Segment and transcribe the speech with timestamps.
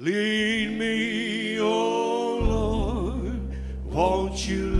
[0.00, 3.40] Lead me, oh Lord,
[3.84, 4.73] won't you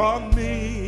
[0.00, 0.79] from me.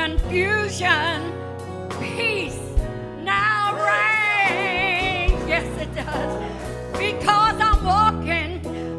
[0.00, 1.30] confusion,
[2.00, 2.58] peace
[3.22, 5.46] now reigns.
[5.46, 6.32] Yes, it does.
[6.96, 8.52] Because I'm walking,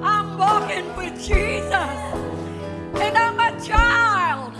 [0.03, 1.93] I'm walking with Jesus.
[3.03, 4.53] And I'm a child,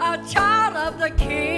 [0.00, 1.57] a child of the King.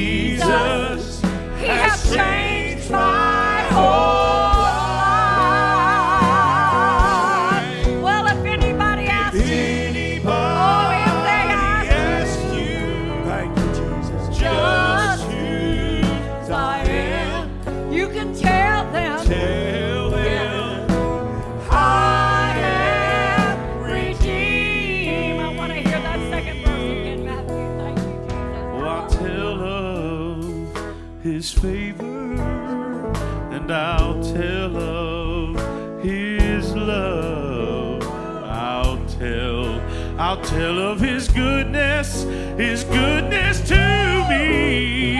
[40.43, 42.23] tell of his goodness,
[42.57, 45.17] his goodness to me.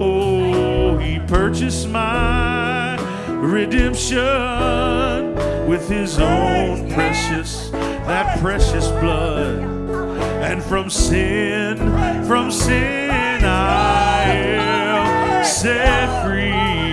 [0.00, 2.96] Oh, he purchased my
[3.34, 4.26] redemption
[5.66, 9.58] with his own precious, that precious blood.
[10.42, 11.76] And from sin,
[12.26, 16.87] from sin, I am set free.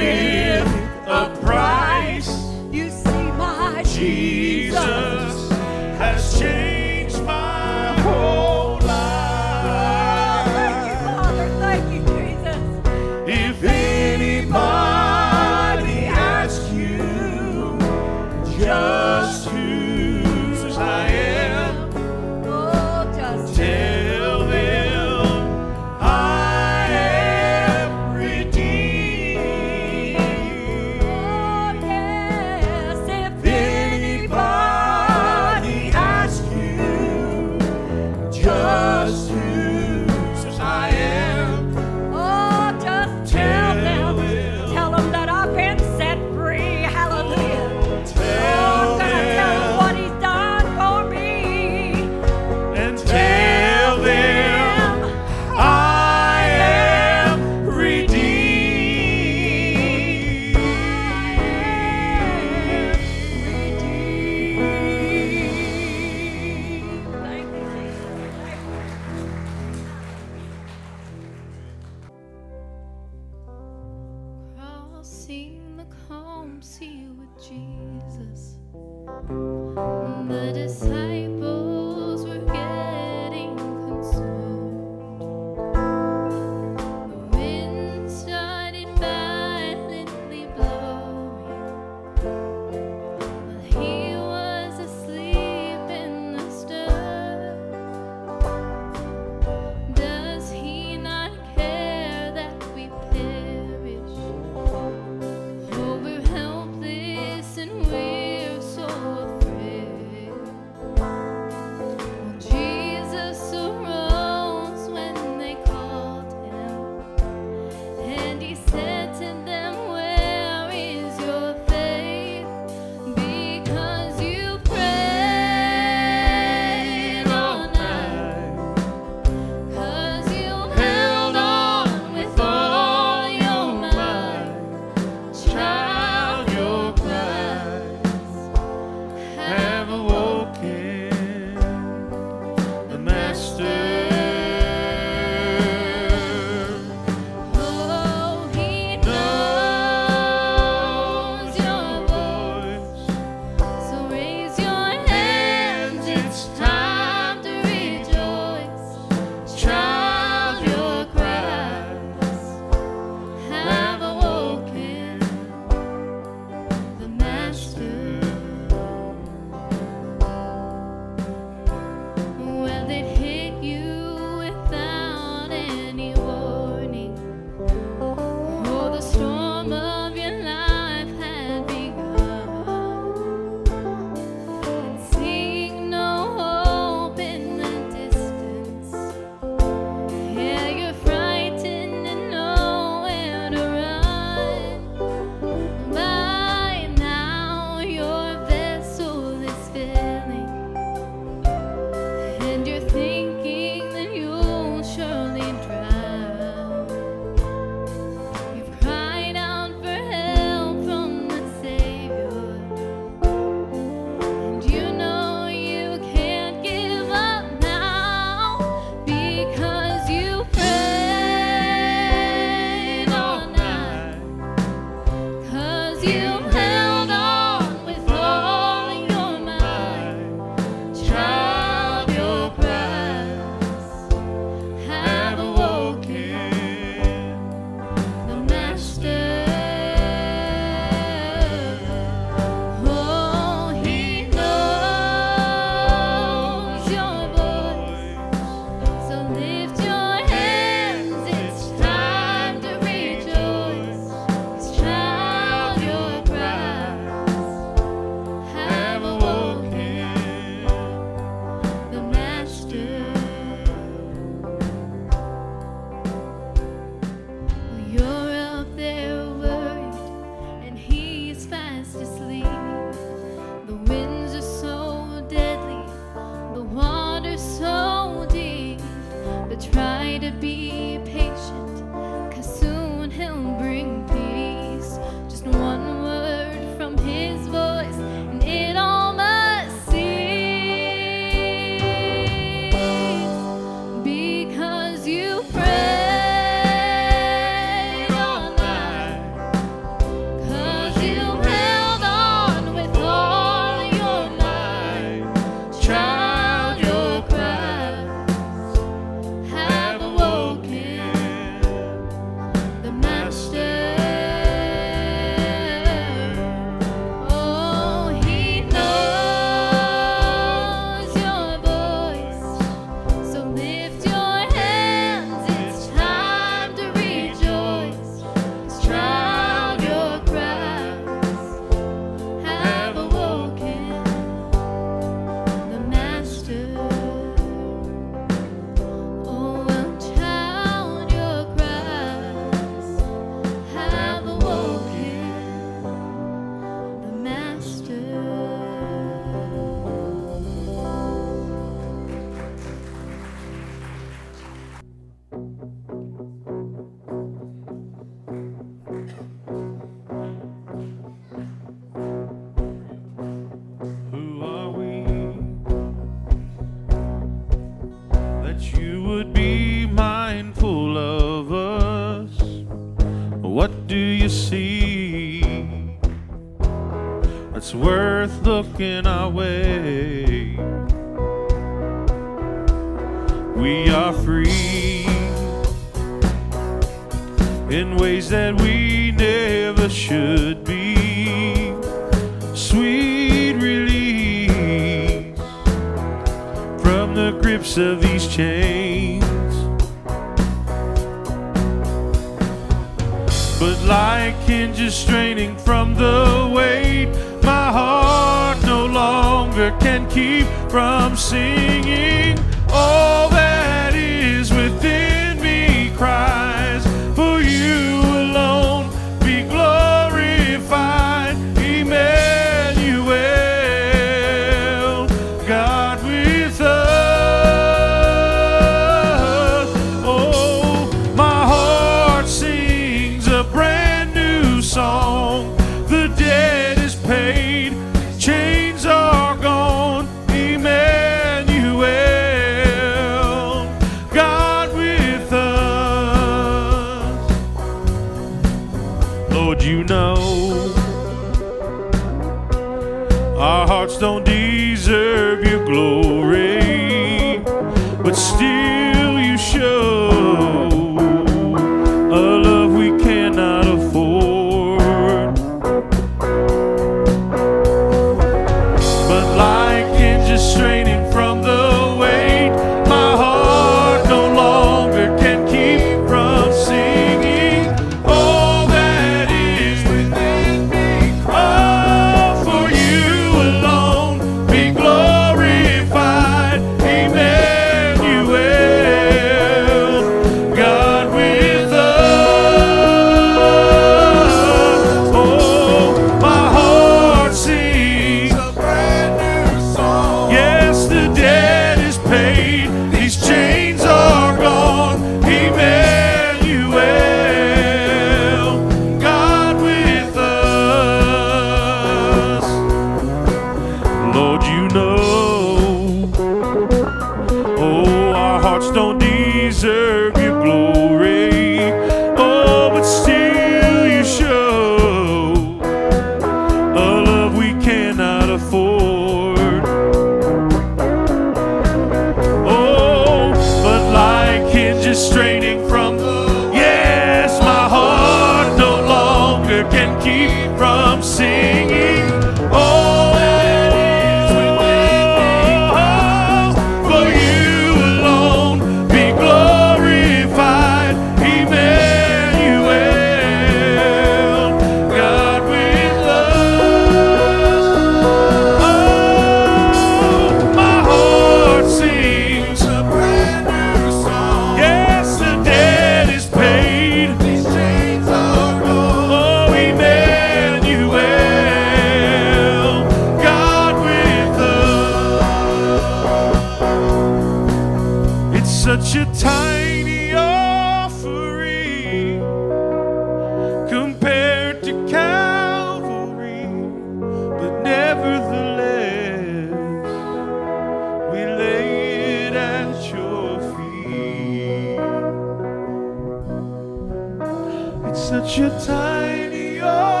[598.11, 600.00] Such a tiny offering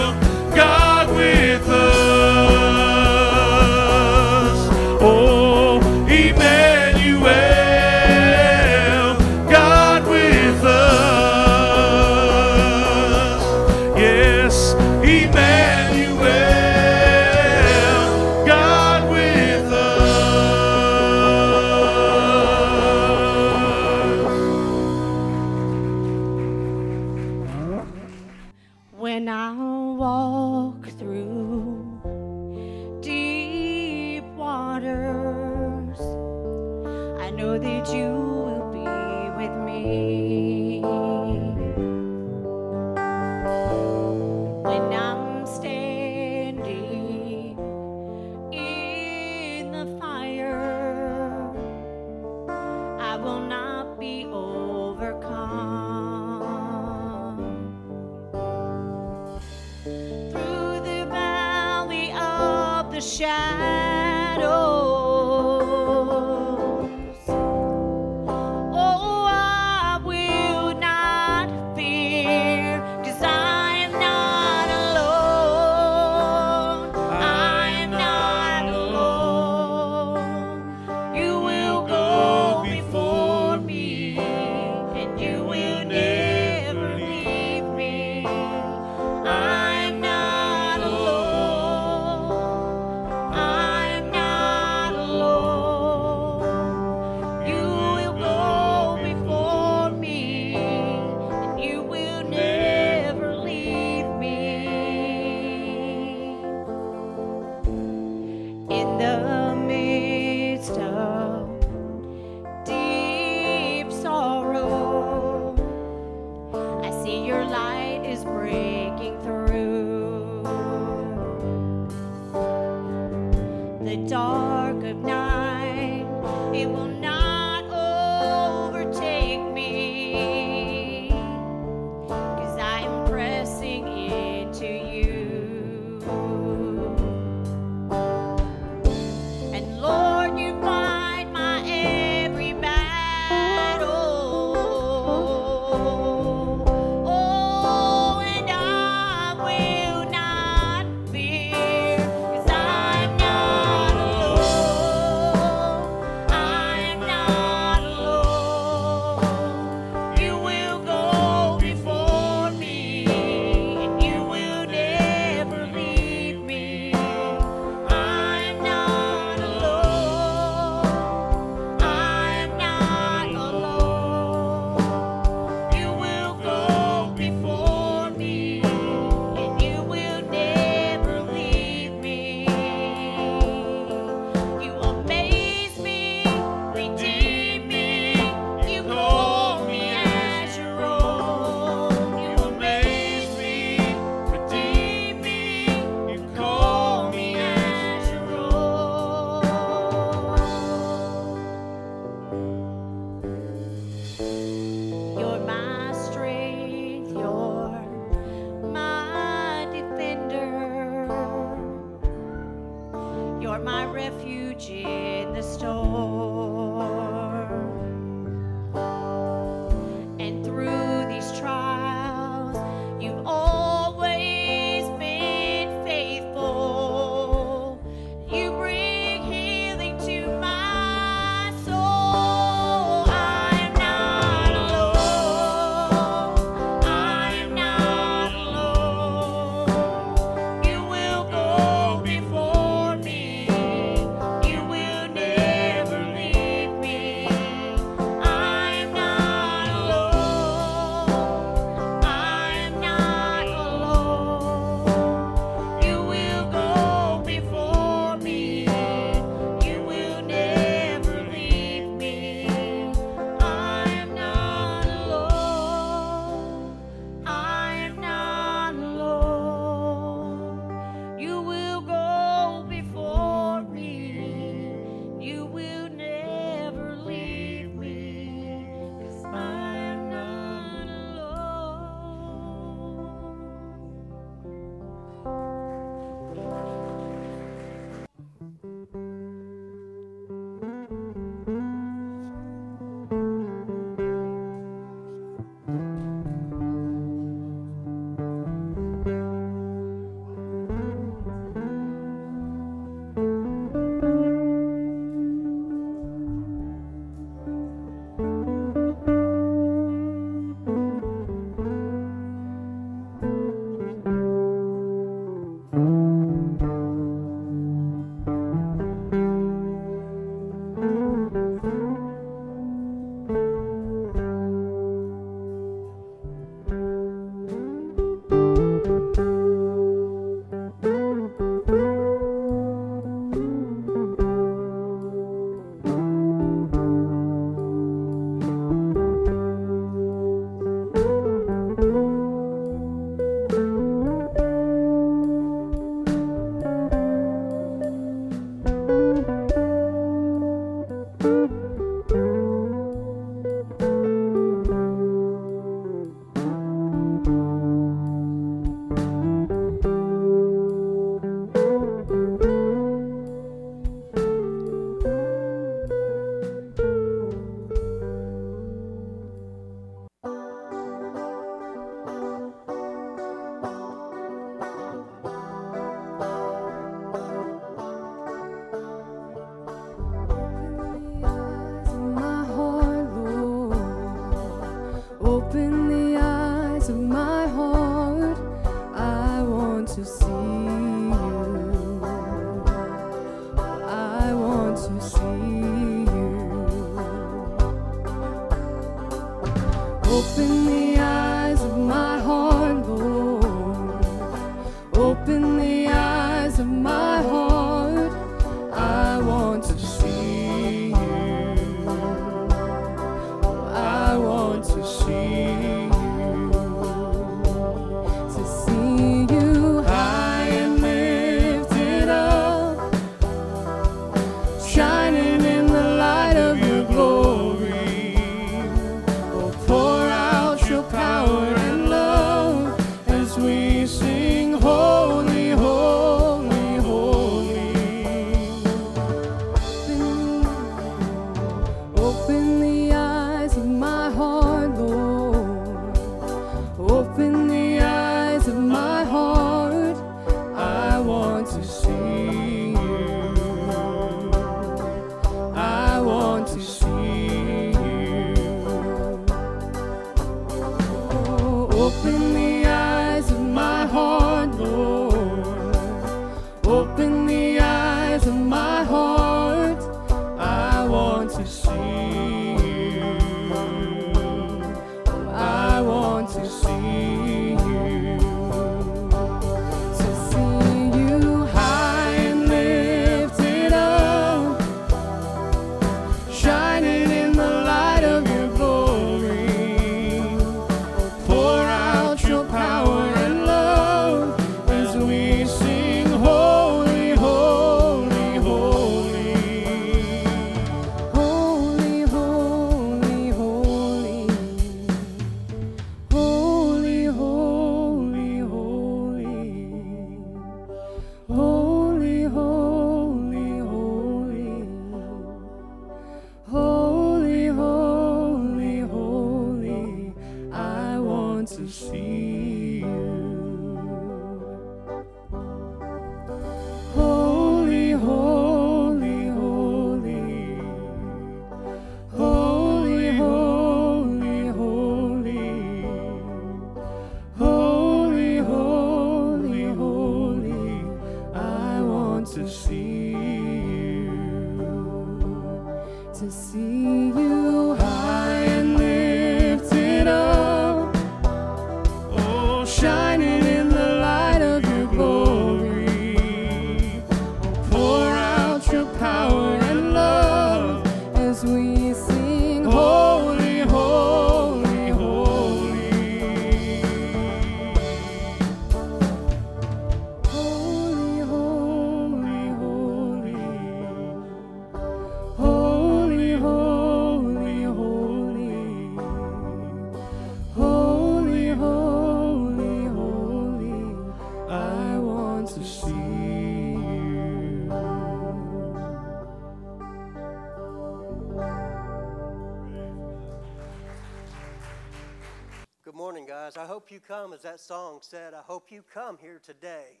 [596.96, 598.32] you come, as that song said.
[598.32, 600.00] I hope you come here today.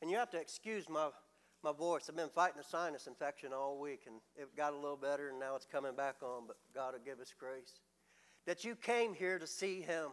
[0.00, 1.08] And you have to excuse my,
[1.62, 2.08] my voice.
[2.08, 5.38] I've been fighting a sinus infection all week, and it got a little better, and
[5.38, 7.80] now it's coming back on, but God will give us grace.
[8.46, 10.12] That you came here to see Him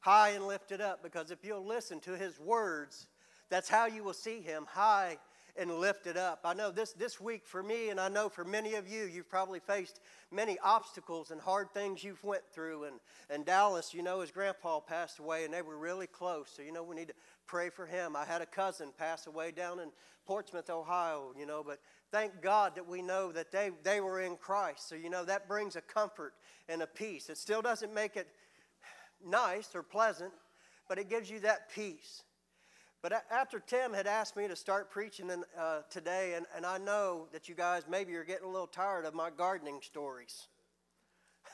[0.00, 3.06] high and lifted up, because if you'll listen to His words,
[3.48, 5.16] that's how you will see Him high
[5.56, 6.40] and lifted up.
[6.44, 9.28] I know this, this week for me, and I know for many of you, you've
[9.28, 12.84] probably faced many obstacles and hard things you've went through.
[12.84, 12.96] And,
[13.28, 16.48] and Dallas, you know, his grandpa passed away, and they were really close.
[16.56, 17.14] So, you know, we need to
[17.46, 18.16] pray for him.
[18.16, 19.90] I had a cousin pass away down in
[20.26, 24.36] Portsmouth, Ohio, you know, but thank God that we know that they, they were in
[24.36, 24.88] Christ.
[24.88, 26.32] So, you know, that brings a comfort
[26.68, 27.28] and a peace.
[27.28, 28.28] It still doesn't make it
[29.26, 30.32] nice or pleasant,
[30.88, 32.22] but it gives you that peace.
[33.02, 36.78] But after Tim had asked me to start preaching in, uh, today, and, and I
[36.78, 40.46] know that you guys maybe are getting a little tired of my gardening stories.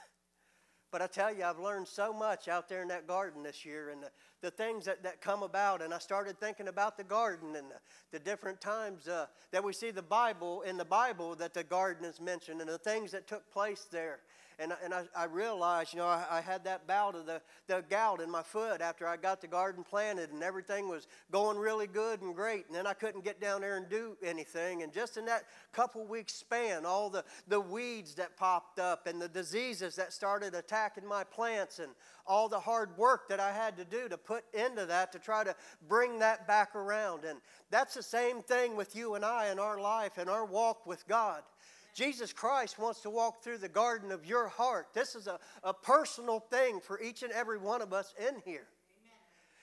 [0.91, 3.91] But I tell you, I've learned so much out there in that garden this year
[3.91, 5.83] and the, the things that, that come about.
[5.83, 7.77] And I started thinking about the garden and the,
[8.11, 12.07] the different times uh, that we see the Bible, in the Bible, that the garden
[12.07, 14.21] is mentioned and the things that took place there.
[14.61, 17.85] And, and I, I realized, you know, I, I had that bout of the, the
[17.89, 21.87] gout in my foot after I got the garden planted and everything was going really
[21.87, 22.67] good and great.
[22.67, 24.83] And then I couldn't get down there and do anything.
[24.83, 29.23] And just in that couple weeks span, all the, the weeds that popped up and
[29.23, 31.93] the diseases that started attacking my plants and
[32.27, 35.45] all the hard work that I had to do to put into that to try
[35.45, 35.55] to
[35.89, 37.25] bring that back around.
[37.25, 37.39] And
[37.71, 41.07] that's the same thing with you and I in our life and our walk with
[41.07, 41.43] God.
[41.95, 44.89] Jesus Christ wants to walk through the garden of your heart.
[44.95, 48.67] This is a, a personal thing for each and every one of us in here.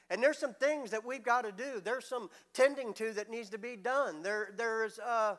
[0.09, 1.81] And there's some things that we've got to do.
[1.83, 4.21] There's some tending to that needs to be done.
[4.21, 5.35] There, there's uh,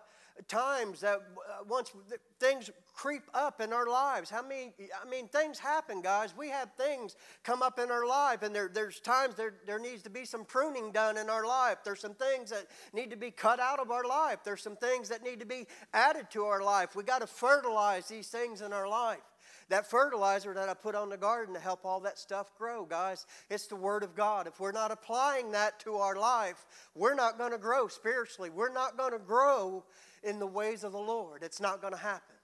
[0.48, 1.92] times that uh, once
[2.38, 4.30] things creep up in our lives.
[4.30, 4.72] How many?
[5.04, 6.34] I mean, things happen, guys.
[6.36, 10.02] We have things come up in our life, and there, there's times there, there needs
[10.02, 11.78] to be some pruning done in our life.
[11.84, 14.38] There's some things that need to be cut out of our life.
[14.44, 16.96] There's some things that need to be added to our life.
[16.96, 19.20] We got to fertilize these things in our life.
[19.68, 23.26] That fertilizer that I put on the garden to help all that stuff grow, guys,
[23.50, 24.46] it's the Word of God.
[24.46, 28.48] If we're not applying that to our life, we're not going to grow spiritually.
[28.48, 29.84] We're not going to grow
[30.22, 31.42] in the ways of the Lord.
[31.42, 32.36] It's not going to happen.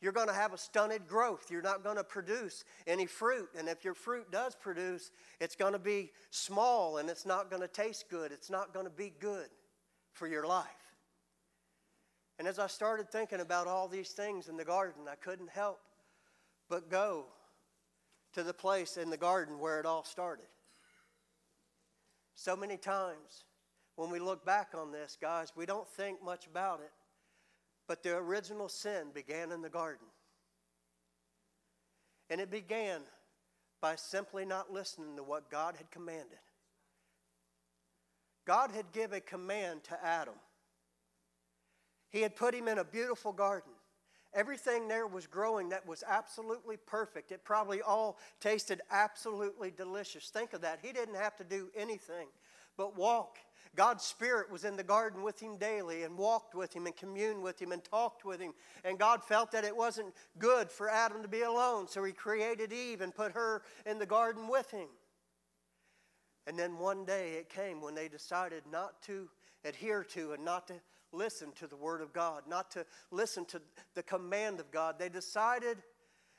[0.00, 1.50] You're going to have a stunted growth.
[1.50, 3.50] You're not going to produce any fruit.
[3.58, 5.10] And if your fruit does produce,
[5.40, 8.32] it's going to be small and it's not going to taste good.
[8.32, 9.48] It's not going to be good
[10.12, 10.66] for your life.
[12.38, 15.80] And as I started thinking about all these things in the garden, I couldn't help
[16.70, 17.26] but go
[18.32, 20.46] to the place in the garden where it all started.
[22.34, 23.44] So many times
[24.00, 26.90] when we look back on this, guys, we don't think much about it,
[27.86, 30.06] but the original sin began in the garden.
[32.30, 33.02] And it began
[33.82, 36.38] by simply not listening to what God had commanded.
[38.46, 40.32] God had given a command to Adam.
[42.08, 43.72] He had put him in a beautiful garden.
[44.32, 47.32] Everything there was growing that was absolutely perfect.
[47.32, 50.30] It probably all tasted absolutely delicious.
[50.30, 50.78] Think of that.
[50.80, 52.28] He didn't have to do anything
[52.78, 53.36] but walk.
[53.76, 57.42] God's Spirit was in the garden with him daily and walked with him and communed
[57.42, 58.52] with him and talked with him.
[58.84, 62.72] And God felt that it wasn't good for Adam to be alone, so he created
[62.72, 64.88] Eve and put her in the garden with him.
[66.46, 69.28] And then one day it came when they decided not to
[69.64, 70.74] adhere to and not to
[71.12, 73.60] listen to the Word of God, not to listen to
[73.94, 74.98] the command of God.
[74.98, 75.78] They decided,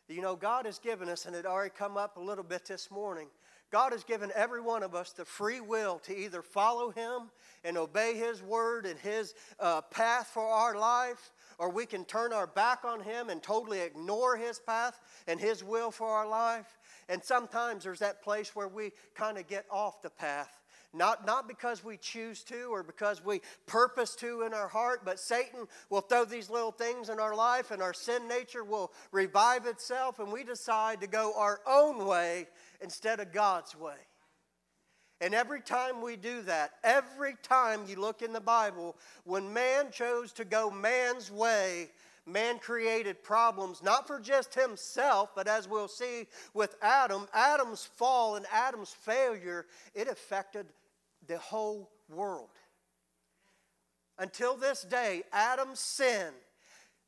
[0.09, 2.91] you know, God has given us, and it already come up a little bit this
[2.91, 3.27] morning.
[3.71, 7.31] God has given every one of us the free will to either follow Him
[7.63, 12.33] and obey His word and His uh, path for our life, or we can turn
[12.33, 16.77] our back on Him and totally ignore His path and His will for our life.
[17.07, 20.61] And sometimes there's that place where we kind of get off the path
[20.93, 25.19] not, not because we choose to or because we purpose to in our heart, but
[25.19, 29.65] Satan will throw these little things in our life and our sin nature will revive
[29.65, 32.47] itself and we decide to go our own way
[32.81, 33.95] instead of God's way.
[35.21, 39.91] And every time we do that, every time you look in the Bible, when man
[39.91, 41.91] chose to go man's way,
[42.25, 46.25] man created problems, not for just himself, but as we'll see
[46.55, 50.65] with Adam, Adam's fall and Adam's failure, it affected
[51.27, 52.49] the whole world.
[54.17, 56.33] Until this day, Adam's sin,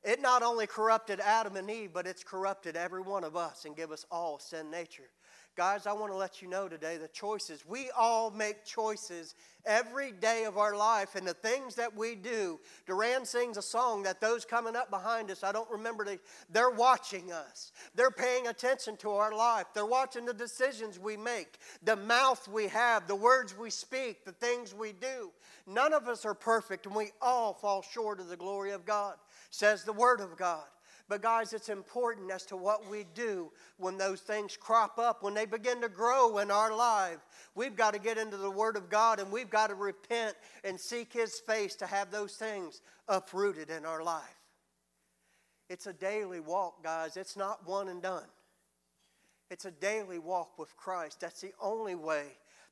[0.04, 3.76] it not only corrupted Adam and Eve, but it's corrupted every one of us and
[3.76, 5.10] give us all sin nature.
[5.56, 7.64] Guys, I want to let you know today the choices.
[7.64, 9.36] We all make choices
[9.68, 12.60] every day of our life, and the things that we do.
[12.88, 16.72] Duran sings a song that those coming up behind us, I don't remember, the, they're
[16.72, 17.72] watching us.
[17.94, 19.68] They're paying attention to our life.
[19.76, 24.32] They're watching the decisions we make, the mouth we have, the words we speak, the
[24.32, 25.32] things we do.
[25.68, 29.18] None of us are perfect, and we all fall short of the glory of God,
[29.52, 30.66] says the Word of God.
[31.10, 35.34] But, guys, it's important as to what we do when those things crop up, when
[35.34, 37.20] they begin to grow in our life.
[37.56, 40.80] We've got to get into the Word of God and we've got to repent and
[40.80, 44.24] seek His face to have those things uprooted in our life.
[45.70, 47.18] It's a daily walk, guys.
[47.18, 48.28] It's not one and done.
[49.52, 51.20] It's a daily walk with Christ.
[51.20, 52.26] That's the only way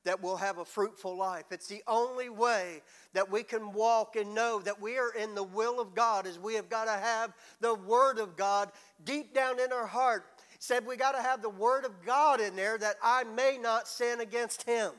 [0.03, 1.45] that we'll have a fruitful life.
[1.51, 2.81] It's the only way
[3.13, 6.39] that we can walk and know that we are in the will of God is
[6.39, 8.71] we have got to have the word of God
[9.03, 10.25] deep down in our heart.
[10.59, 13.87] Said we got to have the word of God in there that I may not
[13.87, 14.91] sin against him.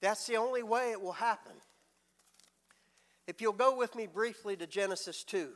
[0.00, 1.52] That's the only way it will happen.
[3.26, 5.48] If you'll go with me briefly to Genesis 2.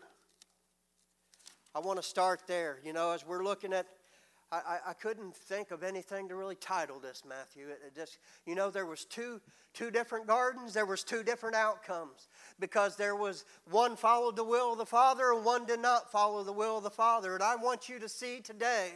[1.75, 2.79] I want to start there.
[2.85, 3.87] You know, as we're looking at
[4.55, 7.69] I, I, couldn't think of anything to really title this, Matthew.
[7.69, 9.41] It, it, just, you know, there was two,
[9.73, 10.75] two different gardens.
[10.75, 12.29] There was two different outcomes
[12.61, 16.45] because there was one followed the will of the Father and one did not follow
[16.45, 17.35] the will of the Father.
[17.35, 18.91] And I want you to see today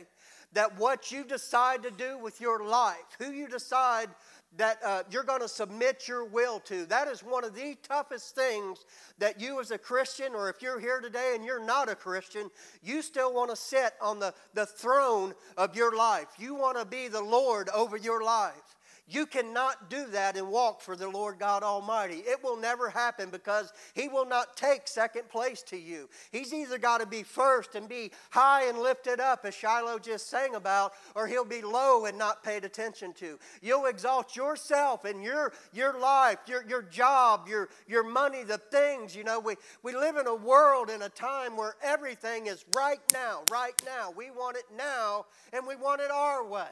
[0.52, 4.09] that what you decide to do with your life, who you decide
[4.57, 6.86] that uh, you're going to submit your will to.
[6.86, 8.84] That is one of the toughest things
[9.18, 12.51] that you, as a Christian, or if you're here today and you're not a Christian,
[12.82, 16.28] you still want to sit on the, the throne of your life.
[16.38, 18.67] You want to be the Lord over your life.
[19.11, 22.16] You cannot do that and walk for the Lord God Almighty.
[22.26, 26.11] It will never happen because He will not take second place to you.
[26.30, 30.28] He's either got to be first and be high and lifted up, as Shiloh just
[30.28, 33.38] sang about, or He'll be low and not paid attention to.
[33.62, 39.16] You'll exalt yourself and your, your life, your, your job, your, your money, the things.
[39.16, 43.00] You know, we, we live in a world in a time where everything is right
[43.14, 44.12] now, right now.
[44.14, 46.68] We want it now, and we want it our way.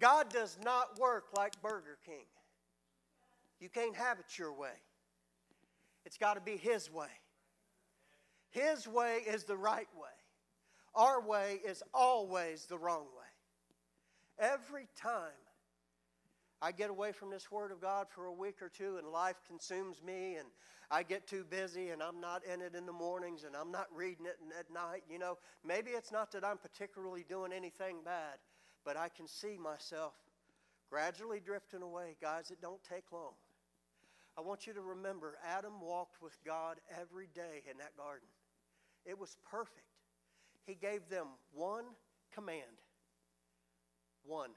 [0.00, 2.26] God does not work like Burger King.
[3.60, 4.74] You can't have it your way.
[6.04, 7.08] It's got to be His way.
[8.50, 10.08] His way is the right way.
[10.94, 13.24] Our way is always the wrong way.
[14.38, 15.32] Every time
[16.62, 19.36] I get away from this Word of God for a week or two and life
[19.46, 20.48] consumes me and
[20.90, 23.86] I get too busy and I'm not in it in the mornings and I'm not
[23.94, 28.38] reading it at night, you know, maybe it's not that I'm particularly doing anything bad
[28.84, 30.14] but I can see myself
[30.90, 32.16] gradually drifting away.
[32.20, 33.32] Guys, it don't take long.
[34.36, 38.28] I want you to remember Adam walked with God every day in that garden.
[39.06, 39.86] It was perfect.
[40.66, 41.84] He gave them one
[42.34, 42.62] command.
[44.24, 44.50] One.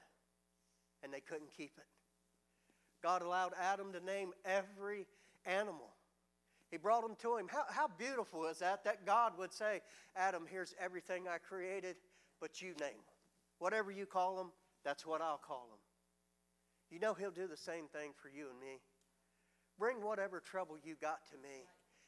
[1.02, 1.86] And they couldn't keep it.
[3.02, 5.06] God allowed Adam to name every
[5.46, 5.90] animal.
[6.70, 7.46] He brought them to him.
[7.48, 8.84] How, how beautiful is that?
[8.84, 9.80] That God would say,
[10.16, 11.96] Adam, here's everything I created,
[12.40, 13.17] but you name them.
[13.58, 14.52] Whatever you call them,
[14.84, 15.78] that's what I'll call them.
[16.90, 18.80] You know, He'll do the same thing for you and me.
[19.78, 21.66] Bring whatever trouble you got to me,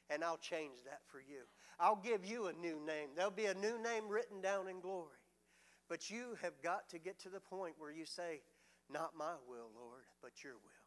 [0.09, 1.43] and I'll change that for you.
[1.79, 3.11] I'll give you a new name.
[3.15, 5.19] There'll be a new name written down in glory.
[5.89, 8.43] But you have got to get to the point where you say,
[8.93, 10.81] Not my will, Lord, but your will.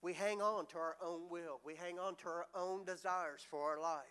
[0.00, 3.62] We hang on to our own will, we hang on to our own desires for
[3.62, 4.04] our life.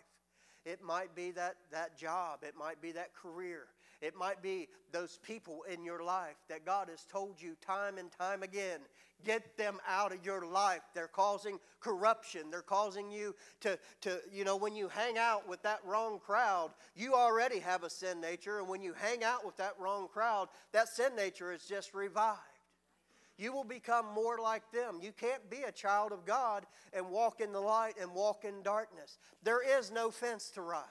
[0.64, 3.68] It might be that, that job, it might be that career,
[4.00, 8.10] it might be those people in your life that God has told you time and
[8.12, 8.80] time again
[9.24, 10.82] get them out of your life.
[10.94, 12.50] They're causing corruption.
[12.50, 16.70] They're causing you to, to, you know, when you hang out with that wrong crowd,
[16.94, 18.58] you already have a sin nature.
[18.58, 22.38] And when you hang out with that wrong crowd, that sin nature is just revived.
[23.36, 24.98] You will become more like them.
[25.00, 28.62] You can't be a child of God and walk in the light and walk in
[28.62, 29.18] darkness.
[29.44, 30.82] There is no fence to ride.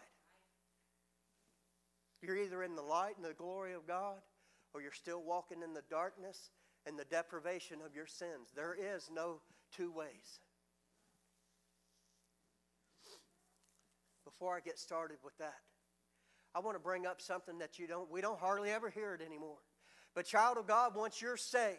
[2.27, 4.17] You're either in the light and the glory of God,
[4.73, 6.51] or you're still walking in the darkness
[6.85, 8.51] and the deprivation of your sins.
[8.53, 9.39] There is no
[9.73, 10.41] two ways.
[14.25, 15.55] Before I get started with that,
[16.53, 19.21] I want to bring up something that you don't, we don't hardly ever hear it
[19.25, 19.59] anymore.
[20.13, 21.77] But, child of God, once you're saved,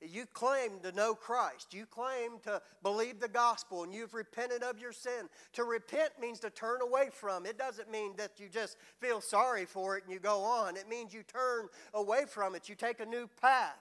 [0.00, 1.74] you claim to know Christ.
[1.74, 5.28] You claim to believe the gospel and you've repented of your sin.
[5.54, 7.46] To repent means to turn away from.
[7.46, 10.76] It doesn't mean that you just feel sorry for it and you go on.
[10.76, 12.68] It means you turn away from it.
[12.68, 13.76] You take a new path.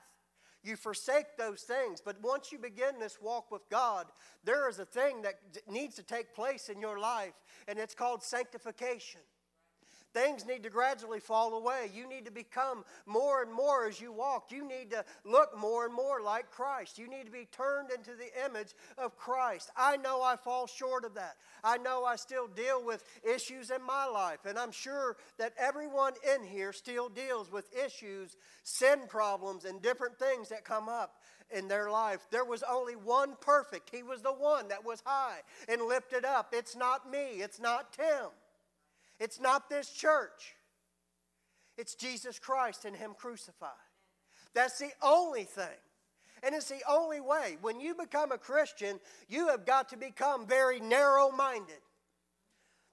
[0.63, 2.01] You forsake those things.
[2.03, 4.07] But once you begin this walk with God,
[4.43, 5.36] there is a thing that
[5.70, 7.34] needs to take place in your life,
[7.68, 9.22] and it's called sanctification.
[10.13, 11.91] Things need to gradually fall away.
[11.93, 14.51] You need to become more and more as you walk.
[14.51, 16.97] You need to look more and more like Christ.
[16.97, 19.69] You need to be turned into the image of Christ.
[19.75, 21.35] I know I fall short of that.
[21.63, 26.13] I know I still deal with issues in my life, and I'm sure that everyone
[26.35, 31.15] in here still deals with issues, sin problems, and different things that come up
[31.51, 32.27] in their life.
[32.31, 33.89] There was only one perfect.
[33.93, 35.39] He was the one that was high
[35.69, 36.53] and lifted up.
[36.53, 38.29] It's not me, it's not Tim.
[39.20, 40.55] It's not this church,
[41.78, 43.72] it's Jesus Christ and Him crucified.
[44.53, 45.78] That's the only thing.
[46.43, 47.57] And it's the only way.
[47.61, 51.82] When you become a Christian, you have got to become very narrow minded.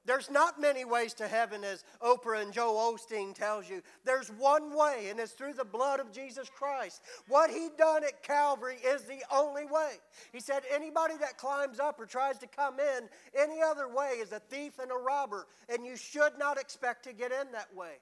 [0.07, 3.83] There's not many ways to heaven, as Oprah and Joel Osteen tells you.
[4.05, 7.03] There's one way, and it's through the blood of Jesus Christ.
[7.27, 9.93] What he done at Calvary is the only way.
[10.31, 14.33] He said, anybody that climbs up or tries to come in any other way is
[14.33, 17.95] a thief and a robber, and you should not expect to get in that way.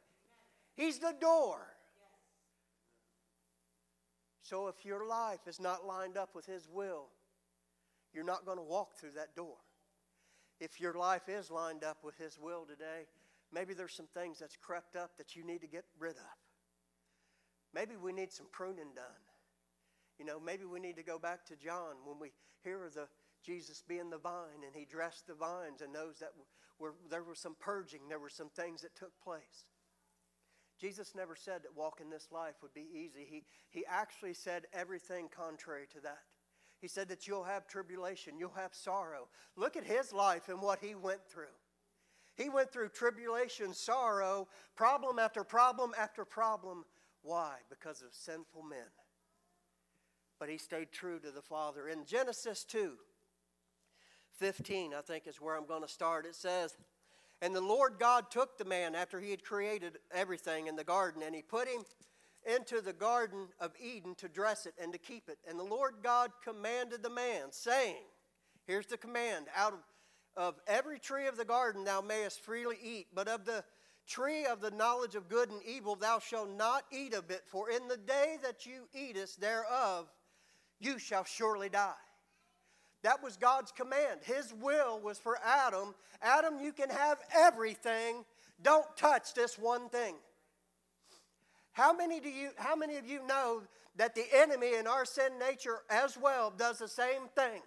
[0.74, 1.68] He's the door.
[4.42, 7.07] So if your life is not lined up with his will,
[8.12, 9.55] you're not going to walk through that door
[10.62, 13.08] if your life is lined up with His will today,
[13.52, 16.36] maybe there's some things that's crept up that you need to get rid of.
[17.74, 19.22] Maybe we need some pruning done.
[20.18, 22.30] You know, maybe we need to go back to John when we
[22.62, 23.08] hear of the
[23.44, 26.30] Jesus being the vine and he dressed the vines and knows that
[26.78, 29.66] were, there was some purging, there were some things that took place.
[30.80, 33.26] Jesus never said that walking this life would be easy.
[33.28, 36.22] He, he actually said everything contrary to that.
[36.83, 39.28] He said that you'll have tribulation, you'll have sorrow.
[39.57, 41.55] Look at his life and what he went through.
[42.35, 46.85] He went through tribulation, sorrow, problem after problem after problem.
[47.22, 47.59] Why?
[47.70, 48.91] Because of sinful men.
[50.41, 51.87] but he stayed true to the Father.
[51.87, 52.95] In Genesis 2
[54.33, 56.76] 15, I think is where I'm going to start, it says,
[57.41, 61.22] And the Lord God took the man after he had created everything in the garden,
[61.22, 61.83] and he put him
[62.47, 65.38] into the garden of Eden to dress it and to keep it.
[65.49, 68.03] And the Lord God commanded the man, saying,
[68.66, 69.80] Here's the command out of,
[70.36, 73.64] of every tree of the garden thou mayest freely eat, but of the
[74.07, 77.70] tree of the knowledge of good and evil thou shalt not eat of it, for
[77.70, 80.09] in the day that you eatest thereof,
[80.80, 81.93] you shall surely die.
[83.03, 84.20] That was God's command.
[84.22, 88.24] His will was for Adam Adam, you can have everything,
[88.62, 90.14] don't touch this one thing.
[91.73, 93.62] How many, do you, how many of you know
[93.97, 97.62] that the enemy in our sin nature as well does the same thing?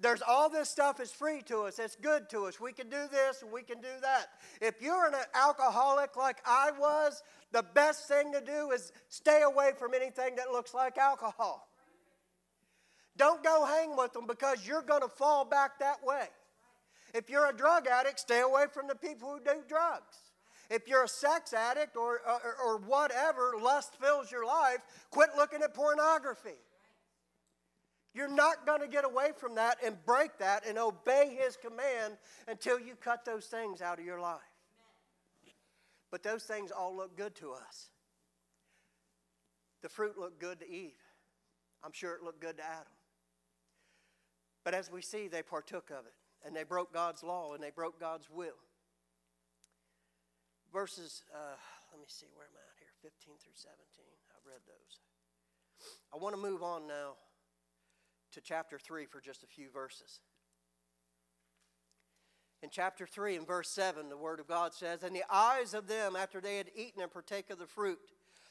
[0.00, 1.78] There's all this stuff is free to us.
[1.78, 2.60] It's good to us.
[2.60, 4.26] We can do this and we can do that.
[4.60, 7.22] If you're an alcoholic like I was,
[7.52, 11.68] the best thing to do is stay away from anything that looks like alcohol.
[13.16, 16.26] Don't go hang with them because you're going to fall back that way.
[17.14, 20.16] If you're a drug addict, stay away from the people who do drugs.
[20.72, 24.78] If you're a sex addict or, or, or whatever, lust fills your life,
[25.10, 26.56] quit looking at pornography.
[28.14, 32.16] You're not going to get away from that and break that and obey His command
[32.48, 34.40] until you cut those things out of your life.
[36.10, 37.90] But those things all look good to us.
[39.82, 40.96] The fruit looked good to Eve.
[41.84, 42.92] I'm sure it looked good to Adam.
[44.64, 46.14] But as we see, they partook of it
[46.46, 48.56] and they broke God's law and they broke God's will.
[50.72, 51.56] Verses, uh,
[51.92, 52.88] let me see, where am I at here?
[53.02, 53.76] 15 through 17.
[54.32, 55.00] I've read those.
[56.14, 57.16] I want to move on now
[58.32, 60.20] to chapter 3 for just a few verses.
[62.62, 65.88] In chapter 3 and verse 7, the Word of God says, And the eyes of
[65.88, 67.98] them, after they had eaten and partake of the fruit,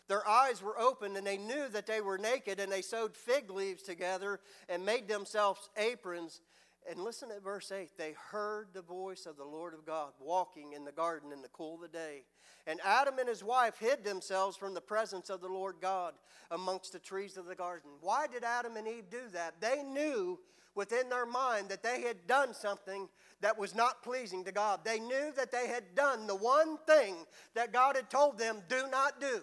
[0.07, 3.49] their eyes were opened, and they knew that they were naked, and they sewed fig
[3.49, 6.41] leaves together and made themselves aprons.
[6.89, 7.91] And listen at verse 8.
[7.97, 11.47] They heard the voice of the Lord of God walking in the garden in the
[11.49, 12.23] cool of the day.
[12.67, 16.13] And Adam and his wife hid themselves from the presence of the Lord God
[16.49, 17.91] amongst the trees of the garden.
[18.01, 19.61] Why did Adam and Eve do that?
[19.61, 20.39] They knew
[20.75, 23.09] within their mind that they had done something
[23.41, 24.81] that was not pleasing to God.
[24.83, 27.15] They knew that they had done the one thing
[27.55, 29.41] that God had told them do not do.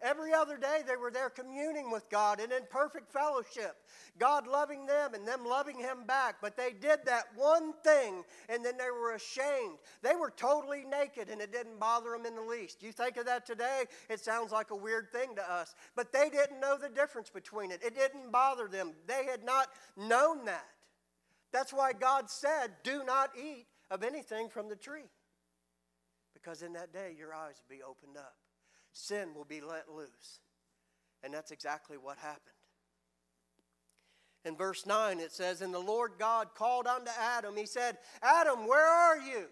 [0.00, 3.76] Every other day they were there communing with God and in perfect fellowship.
[4.18, 6.36] God loving them and them loving Him back.
[6.40, 9.78] But they did that one thing and then they were ashamed.
[10.02, 12.80] They were totally naked and it didn't bother them in the least.
[12.82, 15.74] You think of that today, it sounds like a weird thing to us.
[15.96, 18.92] But they didn't know the difference between it, it didn't bother them.
[19.08, 20.66] They had not known that.
[21.52, 25.10] That's why God said, Do not eat of anything from the tree.
[26.34, 28.36] Because in that day your eyes will be opened up
[28.98, 30.40] sin will be let loose.
[31.22, 32.42] And that's exactly what happened.
[34.44, 37.56] In verse 9, it says, And the Lord God called unto Adam.
[37.56, 39.46] He said, Adam, where are you?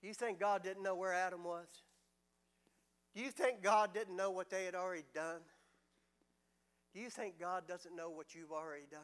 [0.00, 1.68] Do you think God didn't know where Adam was?
[3.14, 5.40] Do you think God didn't know what they had already done?
[6.94, 9.00] Do you think God doesn't know what you've already done?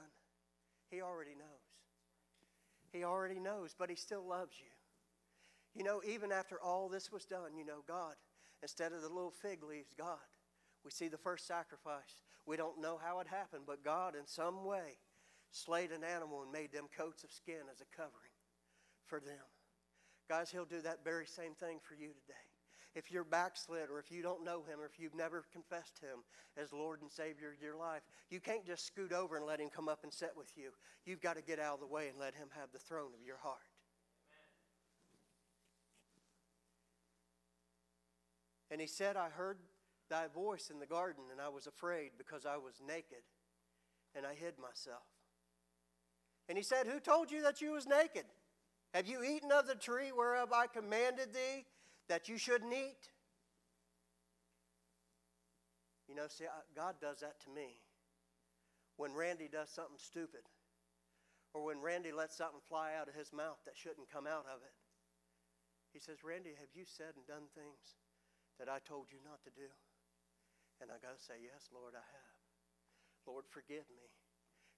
[0.90, 1.46] He already knows.
[2.92, 4.70] He already knows, but He still loves you.
[5.76, 8.14] You know, even after all this was done, you know, God
[8.64, 10.24] instead of the little fig leaves, God.
[10.86, 12.16] We see the first sacrifice.
[12.46, 14.96] We don't know how it happened, but God, in some way,
[15.50, 18.32] slayed an animal and made them coats of skin as a covering
[19.04, 19.44] for them.
[20.30, 22.48] Guys, He'll do that very same thing for you today.
[22.94, 26.24] If you're backslid or if you don't know Him or if you've never confessed Him
[26.56, 29.68] as Lord and Savior of your life, you can't just scoot over and let Him
[29.68, 30.70] come up and sit with you.
[31.04, 33.26] You've got to get out of the way and let Him have the throne of
[33.26, 33.73] your heart.
[38.74, 39.58] And he said, I heard
[40.10, 43.22] thy voice in the garden, and I was afraid because I was naked,
[44.16, 45.06] and I hid myself.
[46.48, 48.24] And he said, Who told you that you was naked?
[48.92, 51.66] Have you eaten of the tree whereof I commanded thee
[52.08, 53.10] that you shouldn't eat?
[56.08, 57.78] You know, see, God does that to me.
[58.96, 60.42] When Randy does something stupid,
[61.54, 64.62] or when Randy lets something fly out of his mouth that shouldn't come out of
[64.66, 64.74] it,
[65.92, 67.94] he says, Randy, have you said and done things
[68.58, 69.70] that I told you not to do?
[70.82, 72.38] And I got to say, Yes, Lord, I have.
[73.26, 74.08] Lord, forgive me.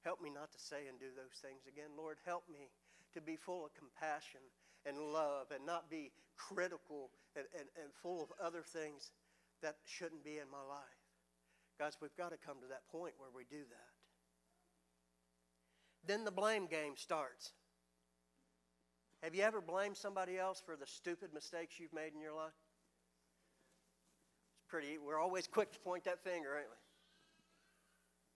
[0.04, 1.90] Help me not to say and do those things again.
[1.96, 2.70] Lord, help me
[3.14, 4.44] to be full of compassion
[4.86, 9.10] and love and not be critical and, and, and full of other things
[9.62, 11.00] that shouldn't be in my life.
[11.78, 13.92] Guys, we've got to come to that point where we do that.
[16.06, 17.52] Then the blame game starts.
[19.22, 22.52] Have you ever blamed somebody else for the stupid mistakes you've made in your life?
[24.68, 26.76] Pretty, we're always quick to point that finger, ain't we?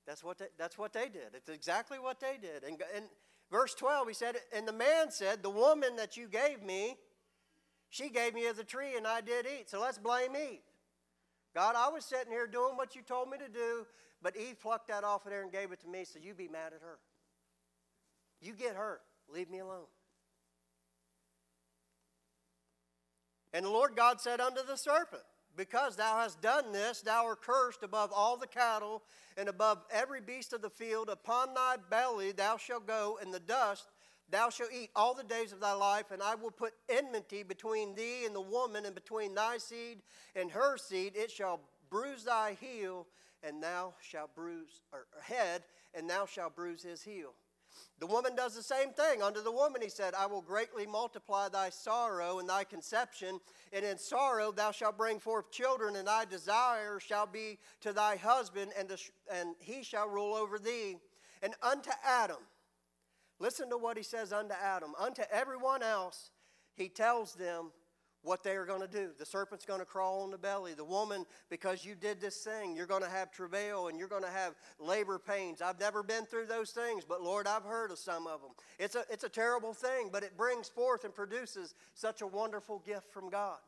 [0.06, 1.34] That's what they, that's what they did.
[1.34, 2.64] It's exactly what they did.
[2.64, 3.04] And, and
[3.50, 6.96] verse 12, he said, And the man said, The woman that you gave me,
[7.90, 9.68] she gave me of the tree, and I did eat.
[9.70, 10.60] So let's blame Eve.
[11.54, 13.86] God, I was sitting here doing what you told me to do,
[14.22, 16.48] but Eve plucked that off of there and gave it to me, so you be
[16.48, 16.98] mad at her.
[18.40, 19.00] You get her.
[19.32, 19.86] Leave me alone.
[23.52, 25.22] And the Lord God said unto the serpent,
[25.56, 29.02] Because thou hast done this, thou art cursed above all the cattle
[29.36, 31.08] and above every beast of the field.
[31.08, 33.88] Upon thy belly thou shalt go, and the dust
[34.30, 37.94] thou shalt eat all the days of thy life, and I will put enmity between
[37.94, 39.98] thee and the woman, and between thy seed
[40.36, 41.12] and her seed.
[41.16, 43.06] It shall bruise thy heel,
[43.42, 45.62] and thou shalt bruise her head,
[45.94, 47.34] and thou shalt bruise his heel.
[47.98, 49.22] The woman does the same thing.
[49.22, 53.40] Unto the woman he said, I will greatly multiply thy sorrow and thy conception,
[53.72, 58.16] and in sorrow thou shalt bring forth children, and thy desire shall be to thy
[58.16, 59.00] husband, and, the,
[59.32, 60.96] and he shall rule over thee.
[61.42, 62.38] And unto Adam,
[63.38, 64.94] listen to what he says unto Adam.
[64.98, 66.30] Unto everyone else,
[66.74, 67.72] he tells them,
[68.22, 69.10] what they are going to do.
[69.18, 70.74] The serpent's going to crawl on the belly.
[70.74, 74.24] The woman, because you did this thing, you're going to have travail and you're going
[74.24, 75.62] to have labor pains.
[75.62, 78.50] I've never been through those things, but Lord, I've heard of some of them.
[78.78, 82.82] It's a, it's a terrible thing, but it brings forth and produces such a wonderful
[82.84, 83.58] gift from God.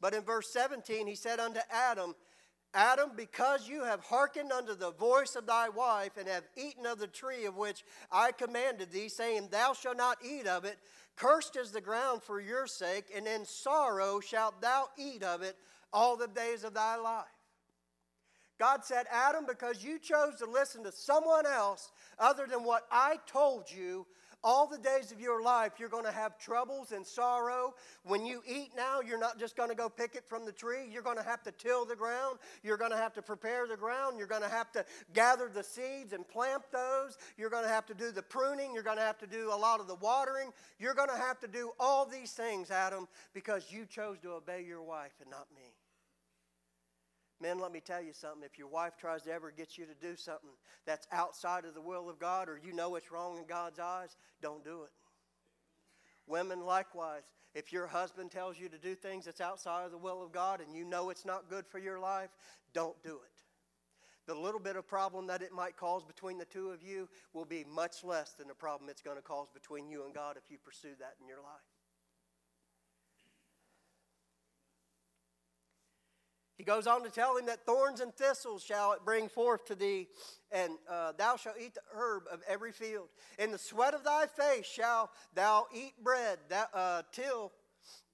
[0.00, 2.14] But in verse 17, he said unto Adam,
[2.72, 6.98] Adam, because you have hearkened unto the voice of thy wife, and have eaten of
[6.98, 10.78] the tree of which I commanded thee, saying, Thou shalt not eat of it,
[11.20, 15.54] Cursed is the ground for your sake, and in sorrow shalt thou eat of it
[15.92, 17.26] all the days of thy life.
[18.58, 23.18] God said, Adam, because you chose to listen to someone else other than what I
[23.26, 24.06] told you,
[24.42, 27.74] all the days of your life, you're going to have troubles and sorrow.
[28.04, 30.88] When you eat now, you're not just going to go pick it from the tree.
[30.90, 32.38] You're going to have to till the ground.
[32.62, 34.18] You're going to have to prepare the ground.
[34.18, 37.18] You're going to have to gather the seeds and plant those.
[37.36, 38.72] You're going to have to do the pruning.
[38.74, 40.50] You're going to have to do a lot of the watering.
[40.78, 44.64] You're going to have to do all these things, Adam, because you chose to obey
[44.66, 45.69] your wife and not me.
[47.40, 48.42] Men, let me tell you something.
[48.44, 50.50] If your wife tries to ever get you to do something
[50.84, 54.16] that's outside of the will of God or you know it's wrong in God's eyes,
[54.42, 54.90] don't do it.
[56.26, 57.22] Women, likewise,
[57.54, 60.60] if your husband tells you to do things that's outside of the will of God
[60.60, 62.30] and you know it's not good for your life,
[62.74, 63.42] don't do it.
[64.26, 67.46] The little bit of problem that it might cause between the two of you will
[67.46, 70.50] be much less than the problem it's going to cause between you and God if
[70.50, 71.79] you pursue that in your life.
[76.60, 79.74] He goes on to tell him that thorns and thistles shall it bring forth to
[79.74, 80.08] thee,
[80.52, 83.08] and uh, thou shalt eat the herb of every field.
[83.38, 87.50] In the sweat of thy face shall thou eat bread that, uh, till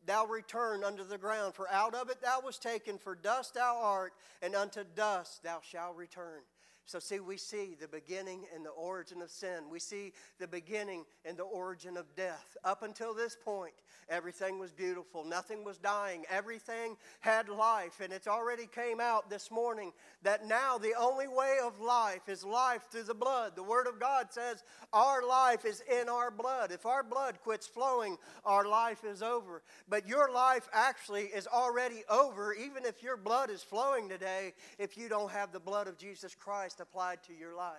[0.04, 1.56] thou return unto the ground.
[1.56, 5.58] For out of it thou was taken, for dust thou art, and unto dust thou
[5.60, 6.42] shalt return.
[6.86, 9.64] So, see, we see the beginning and the origin of sin.
[9.68, 12.56] We see the beginning and the origin of death.
[12.62, 13.74] Up until this point,
[14.08, 15.24] everything was beautiful.
[15.24, 16.24] Nothing was dying.
[16.30, 18.00] Everything had life.
[18.00, 22.44] And it's already came out this morning that now the only way of life is
[22.44, 23.56] life through the blood.
[23.56, 24.62] The Word of God says
[24.92, 26.70] our life is in our blood.
[26.70, 29.62] If our blood quits flowing, our life is over.
[29.88, 34.96] But your life actually is already over, even if your blood is flowing today, if
[34.96, 37.76] you don't have the blood of Jesus Christ Christ applied to your life.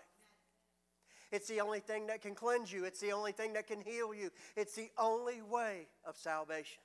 [1.31, 4.13] It's the only thing that can cleanse you, it's the only thing that can heal
[4.13, 6.81] you, it's the only way of salvation.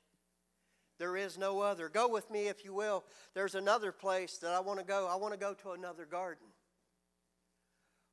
[0.98, 1.88] There is no other.
[1.88, 3.04] Go with me, if you will.
[3.34, 5.08] There's another place that I want to go.
[5.10, 6.46] I want to go to another garden.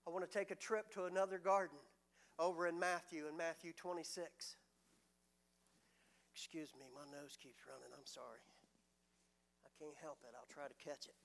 [0.07, 1.77] I want to take a trip to another garden
[2.39, 4.55] over in Matthew, in Matthew 26.
[6.33, 7.93] Excuse me, my nose keeps running.
[7.93, 8.41] I'm sorry.
[9.65, 10.33] I can't help it.
[10.33, 11.15] I'll try to catch it.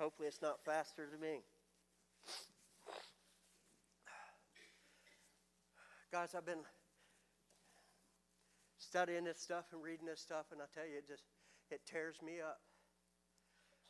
[0.00, 1.40] Hopefully, it's not faster than me.
[6.10, 6.64] Guys, I've been
[8.78, 11.24] studying this stuff and reading this stuff, and I tell you, it just
[11.70, 12.60] it tears me up.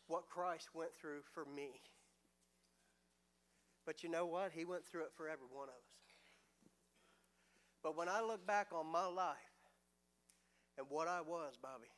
[0.09, 1.81] What Christ went through for me.
[3.87, 4.51] But you know what?
[4.53, 5.97] He went through it for every one of us.
[7.85, 9.37] But when I look back on my life
[10.77, 11.89] and what I was, Bobby,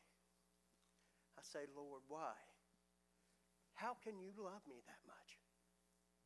[1.39, 2.33] I say, Lord, why?
[3.83, 5.39] How can you love me that much?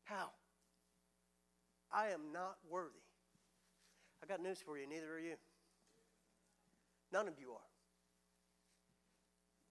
[0.04, 0.28] How?
[1.90, 3.00] I am not worthy.
[4.22, 5.36] I got news for you, neither are you.
[7.12, 7.70] None of you are.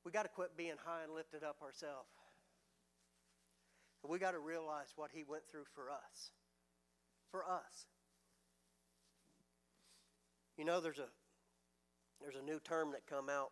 [0.04, 2.10] We got to quit being high and lifted up ourselves.
[4.08, 6.32] We got to realize what he went through for us.
[7.30, 7.86] For us.
[10.58, 11.10] You know, there's a
[12.22, 13.52] there's a new term that come out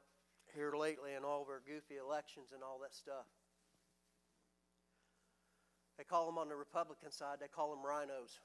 [0.56, 3.26] here lately in all of our goofy elections and all that stuff.
[6.04, 8.44] They call them on the Republican side, they call them rhinos.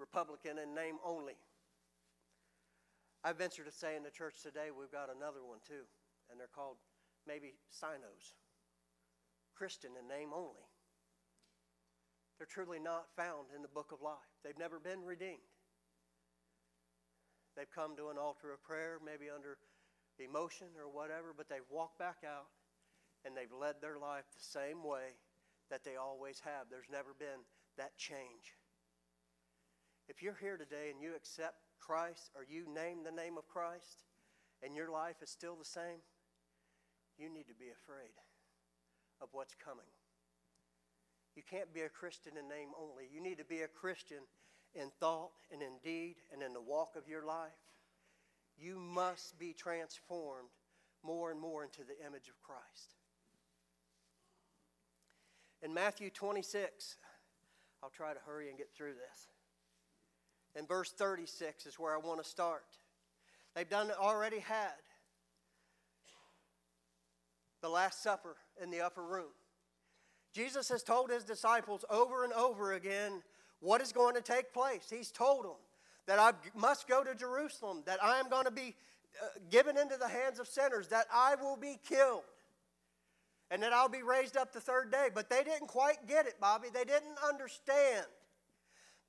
[0.00, 1.36] Republican in name only.
[3.22, 5.84] I venture to say in the church today we've got another one too,
[6.30, 6.78] and they're called
[7.26, 8.32] maybe sinos.
[9.54, 10.64] Christian in name only.
[12.38, 14.32] They're truly not found in the book of life.
[14.42, 15.52] They've never been redeemed.
[17.54, 19.58] They've come to an altar of prayer, maybe under
[20.18, 22.48] emotion or whatever, but they've walked back out
[23.26, 25.20] and they've led their life the same way
[25.70, 26.66] that they always have.
[26.70, 27.44] There's never been
[27.76, 28.56] that change.
[30.08, 34.04] If you're here today and you accept Christ or you name the name of Christ
[34.62, 36.00] and your life is still the same,
[37.18, 38.16] you need to be afraid
[39.20, 39.90] of what's coming.
[41.36, 43.04] You can't be a Christian in name only.
[43.12, 44.18] You need to be a Christian
[44.74, 47.62] in thought and in deed and in the walk of your life.
[48.58, 50.50] You must be transformed
[51.04, 52.97] more and more into the image of Christ.
[55.62, 56.96] In Matthew 26,
[57.82, 59.28] I'll try to hurry and get through this.
[60.54, 62.64] In verse 36 is where I want to start.
[63.54, 64.72] They've done already had
[67.60, 69.30] the Last Supper in the upper room.
[70.32, 73.22] Jesus has told his disciples over and over again
[73.60, 74.86] what is going to take place.
[74.88, 75.56] He's told them
[76.06, 78.76] that I must go to Jerusalem, that I am going to be
[79.20, 82.22] uh, given into the hands of sinners, that I will be killed,
[83.50, 85.08] and that I'll be raised up the third day.
[85.12, 86.68] But they didn't quite get it, Bobby.
[86.72, 88.06] They didn't understand.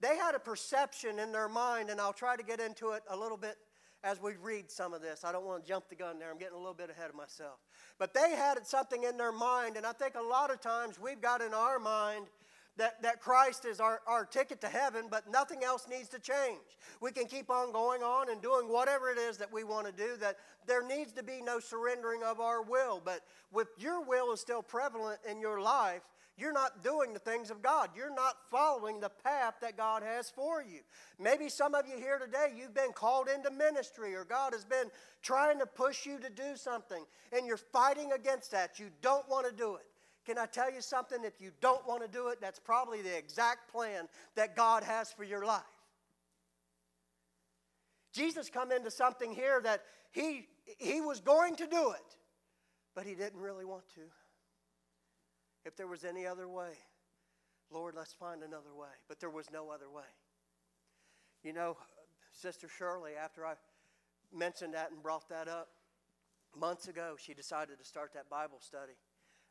[0.02, 3.18] They had a perception in their mind, and I'll try to get into it a
[3.18, 3.58] little bit
[4.04, 5.26] as we read some of this.
[5.26, 6.32] I don't want to jump the gun there.
[6.32, 7.60] I'm getting a little bit ahead of myself.
[7.98, 11.20] But they had something in their mind, and I think a lot of times we've
[11.20, 12.28] got in our mind
[12.80, 16.60] that, that Christ is our, our ticket to heaven, but nothing else needs to change.
[17.02, 19.92] We can keep on going on and doing whatever it is that we want to
[19.92, 23.02] do, that there needs to be no surrendering of our will.
[23.04, 23.22] But
[23.56, 26.02] if your will is still prevalent in your life,
[26.38, 27.90] you're not doing the things of God.
[27.94, 30.80] You're not following the path that God has for you.
[31.20, 34.88] Maybe some of you here today, you've been called into ministry, or God has been
[35.22, 37.04] trying to push you to do something,
[37.34, 38.80] and you're fighting against that.
[38.80, 39.89] You don't want to do it.
[40.30, 41.24] Can I tell you something?
[41.24, 45.12] If you don't want to do it, that's probably the exact plan that God has
[45.12, 45.64] for your life.
[48.14, 50.46] Jesus come into something here that he,
[50.78, 52.16] he was going to do it,
[52.94, 54.02] but he didn't really want to.
[55.66, 56.74] If there was any other way,
[57.72, 58.90] Lord, let's find another way.
[59.08, 60.04] But there was no other way.
[61.44, 61.76] You know,
[62.34, 63.56] Sister Shirley, after I
[64.32, 65.70] mentioned that and brought that up
[66.56, 68.94] months ago, she decided to start that Bible study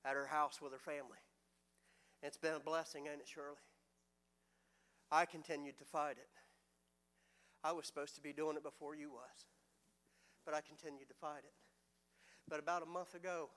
[0.04, 1.18] at her house with her family.
[2.22, 3.62] It's been a blessing, ain't it, Shirley?
[5.10, 6.28] I continued to fight it.
[7.64, 9.46] I was supposed to be doing it before you was,
[10.44, 11.54] but I continued to fight it.
[12.48, 13.48] But about a month ago,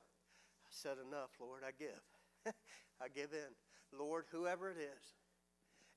[0.66, 2.54] I said, Enough, Lord, I give.
[3.02, 3.98] I give in.
[3.98, 5.16] Lord, whoever it is,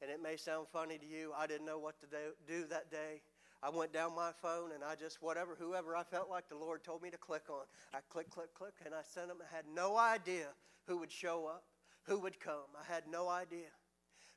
[0.02, 2.06] and it may sound funny to you, I didn't know what to
[2.46, 3.22] do that day.
[3.64, 6.84] I went down my phone and I just, whatever, whoever I felt like the Lord
[6.84, 9.38] told me to click on, I click, click, click, and I sent them.
[9.40, 10.48] I had no idea
[10.86, 11.64] who would show up,
[12.02, 12.68] who would come.
[12.78, 13.72] I had no idea.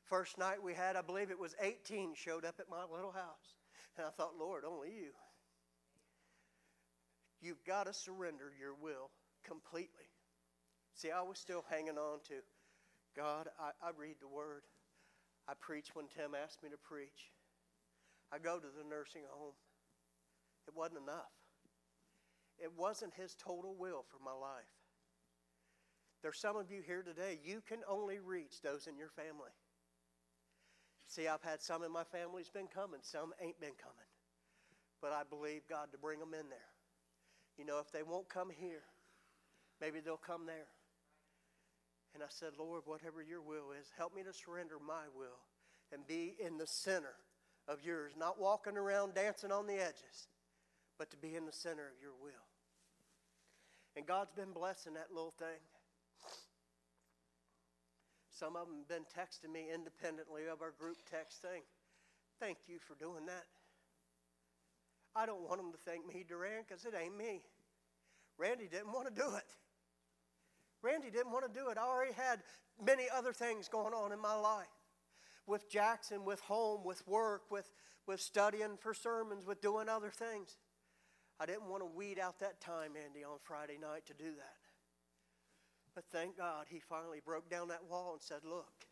[0.04, 3.56] First night we had, I believe it was 18 showed up at my little house.
[3.98, 5.10] And I thought, Lord, only you.
[7.42, 9.10] You've got to surrender your will
[9.44, 10.08] completely.
[10.94, 12.34] See, I was still hanging on to
[13.14, 14.62] God, I, I read the Word.
[15.46, 17.30] I preach when Tim asked me to preach.
[18.32, 19.54] I go to the nursing home.
[20.66, 21.32] It wasn't enough.
[22.58, 24.68] It wasn't His total will for my life.
[26.22, 29.54] There's some of you here today, you can only reach those in your family.
[31.06, 34.08] See, I've had some in my family's been coming, some ain't been coming.
[35.00, 36.72] But I believe God to bring them in there.
[37.56, 38.82] You know, if they won't come here,
[39.80, 40.68] maybe they'll come there.
[42.14, 45.38] And I said, Lord, whatever your will is, help me to surrender my will
[45.92, 47.14] and be in the center
[47.68, 50.28] of yours, not walking around dancing on the edges,
[50.98, 52.32] but to be in the center of your will.
[53.96, 55.60] And God's been blessing that little thing.
[58.30, 61.62] Some of them have been texting me independently of our group text thing.
[62.40, 63.44] Thank you for doing that.
[65.14, 67.42] I don't want them to thank me, Duran, because it ain't me.
[68.38, 69.56] Randy didn't want to do it.
[70.80, 71.76] Randy didn't want to do it.
[71.76, 72.40] I already had
[72.84, 74.77] many other things going on in my life
[75.48, 77.70] with Jackson, with home, with work, with,
[78.06, 80.58] with studying for sermons, with doing other things.
[81.40, 84.56] I didn't want to weed out that time, Andy, on Friday night to do that.
[85.94, 88.86] But thank God he finally broke down that wall and said, Look,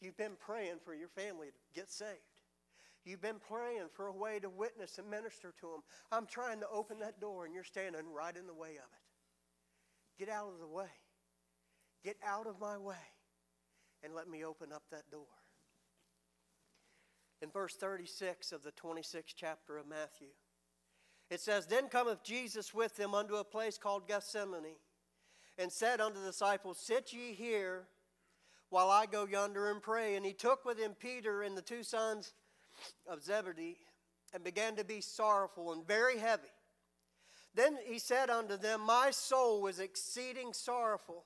[0.00, 2.18] you've been praying for your family to get saved.
[3.04, 5.80] You've been praying for a way to witness and minister to them.
[6.12, 10.18] I'm trying to open that door, and you're standing right in the way of it.
[10.18, 10.90] Get out of the way.
[12.04, 12.96] Get out of my way
[14.02, 15.39] and let me open up that door.
[17.42, 20.28] In verse 36 of the 26th chapter of Matthew,
[21.30, 24.76] it says, Then cometh Jesus with them unto a place called Gethsemane,
[25.56, 27.86] and said unto the disciples, Sit ye here
[28.68, 30.16] while I go yonder and pray.
[30.16, 32.34] And he took with him Peter and the two sons
[33.06, 33.78] of Zebedee,
[34.34, 36.52] and began to be sorrowful and very heavy.
[37.54, 41.24] Then he said unto them, My soul is exceeding sorrowful,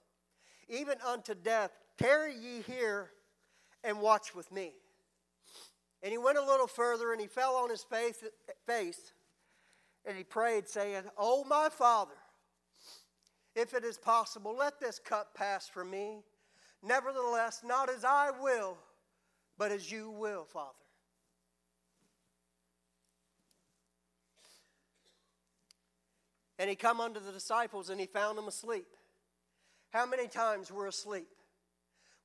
[0.69, 1.71] even unto death.
[1.99, 3.11] Tarry ye here
[3.83, 4.73] and watch with me.
[6.05, 8.22] And he went a little further and he fell on his face,
[8.66, 9.12] face
[10.05, 12.12] and he prayed, saying, Oh, my Father,
[13.57, 16.18] if it is possible, let this cup pass from me.
[16.82, 18.76] Nevertheless, not as I will,
[19.57, 20.74] but as you will, Father.
[26.59, 28.86] And he come unto the disciples and he found them asleep.
[29.90, 31.28] How many times we're asleep?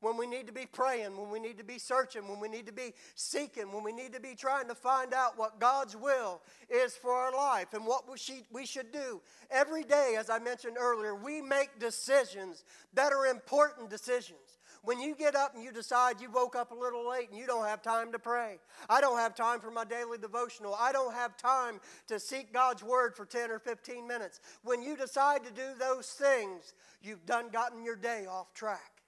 [0.02, 2.68] When we need to be praying, when we need to be searching, when we need
[2.68, 6.41] to be seeking, when we need to be trying to find out what God's will
[6.70, 9.22] is for our life and what we should do.
[9.52, 14.39] Every day, as I mentioned earlier, we make decisions that are important decisions.
[14.82, 17.45] When you get up and you decide you woke up a little late and you
[17.45, 21.14] don't have time to pray, I don't have time for my daily devotional, I don't
[21.14, 24.39] have time to seek God's word for 10 or 15 minutes.
[24.64, 28.99] When you decide to do those things, you've done gotten your day off track.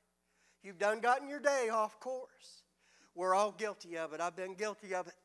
[0.64, 2.64] You've done gotten your day off course.
[3.16, 4.22] We're all guilty of it.
[4.22, 5.16] I've been guilty of it.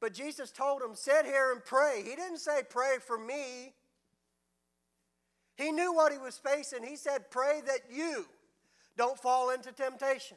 [0.00, 2.02] But Jesus told him, sit here and pray.
[2.04, 3.72] He didn't say, pray for me.
[5.56, 6.84] He knew what he was facing.
[6.84, 8.26] He said, pray that you
[8.96, 10.36] don't fall into temptation.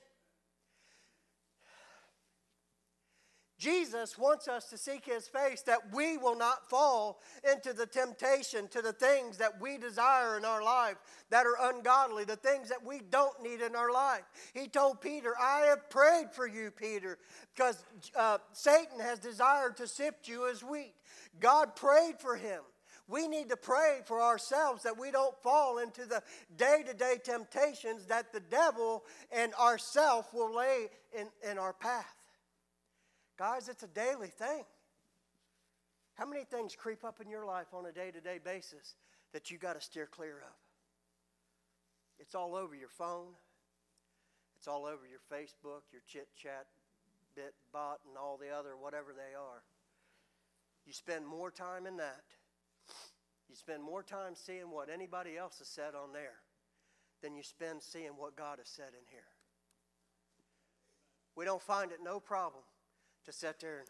[3.60, 7.20] Jesus wants us to seek His face that we will not fall
[7.52, 10.96] into the temptation to the things that we desire in our life
[11.30, 14.24] that are ungodly, the things that we don't need in our life.
[14.54, 17.18] He told Peter, I have prayed for you, Peter,
[17.54, 17.84] because
[18.16, 20.96] uh, Satan has desired to sift you as wheat.
[21.42, 22.62] God prayed for him.
[23.10, 26.22] We need to pray for ourselves that we don't fall into the
[26.56, 32.19] day to day temptations that the devil and ourself will lay in, in our path.
[33.40, 34.66] Guys, it's a daily thing.
[36.16, 38.96] How many things creep up in your life on a day to day basis
[39.32, 40.58] that you got to steer clear of?
[42.20, 43.32] It's all over your phone,
[44.58, 46.66] it's all over your Facebook, your chit chat,
[47.34, 49.64] bit, bot, and all the other whatever they are.
[50.86, 52.26] You spend more time in that
[53.50, 56.42] you spend more time seeing what anybody else has said on there
[57.24, 59.24] than you spend seeing what God has said in here.
[61.36, 62.64] We don't find it no problem
[63.26, 63.88] to sit there and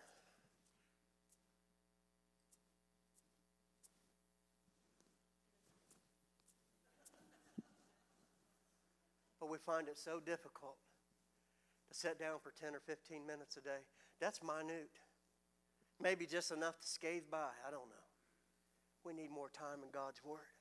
[9.40, 10.76] But we find it so difficult
[11.88, 13.88] to sit down for 10 or 15 minutes a day.
[14.20, 14.92] That's minute.
[16.02, 17.50] Maybe just enough to scathe by.
[17.66, 18.08] I don't know.
[19.06, 20.59] We need more time in God's Word.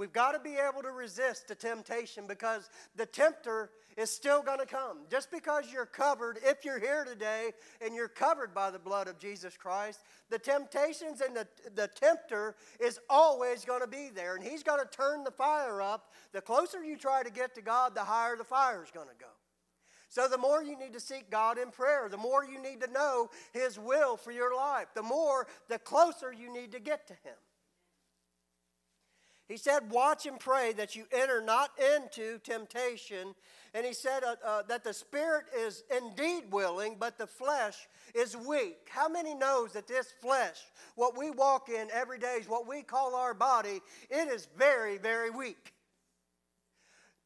[0.00, 4.58] We've got to be able to resist the temptation because the tempter is still going
[4.58, 5.00] to come.
[5.10, 7.50] Just because you're covered, if you're here today
[7.84, 12.54] and you're covered by the blood of Jesus Christ, the temptations and the, the tempter
[12.80, 14.36] is always going to be there.
[14.36, 16.14] And he's going to turn the fire up.
[16.32, 19.20] The closer you try to get to God, the higher the fire is going to
[19.20, 19.30] go.
[20.08, 22.90] So, the more you need to seek God in prayer, the more you need to
[22.90, 27.12] know His will for your life, the more, the closer you need to get to
[27.12, 27.36] Him.
[29.50, 33.34] He said, Watch and pray that you enter not into temptation.
[33.74, 38.36] And he said uh, uh, that the spirit is indeed willing, but the flesh is
[38.36, 38.88] weak.
[38.88, 40.60] How many knows that this flesh,
[40.94, 44.98] what we walk in every day, is what we call our body, it is very,
[44.98, 45.72] very weak.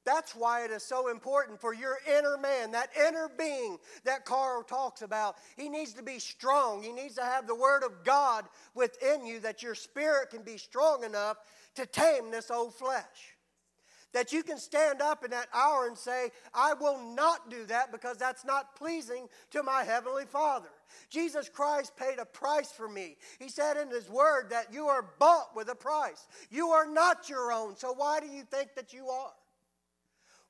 [0.04, 4.62] That's why it is so important for your inner man, that inner being that Carl
[4.62, 5.36] talks about.
[5.56, 6.82] He needs to be strong.
[6.82, 8.44] He needs to have the Word of God
[8.74, 11.38] within you that your spirit can be strong enough
[11.76, 13.34] to tame this old flesh.
[14.12, 17.90] That you can stand up in that hour and say, I will not do that
[17.90, 20.68] because that's not pleasing to my Heavenly Father.
[21.10, 23.16] Jesus Christ paid a price for me.
[23.40, 26.28] He said in His Word that you are bought with a price.
[26.48, 29.32] You are not your own, so why do you think that you are?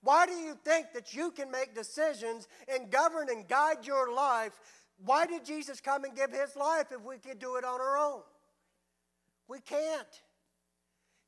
[0.04, 4.52] Why do you think that you can make decisions and govern and guide your life?
[5.02, 7.96] Why did Jesus come and give his life if we could do it on our
[7.96, 8.20] own?
[9.48, 10.06] We can't.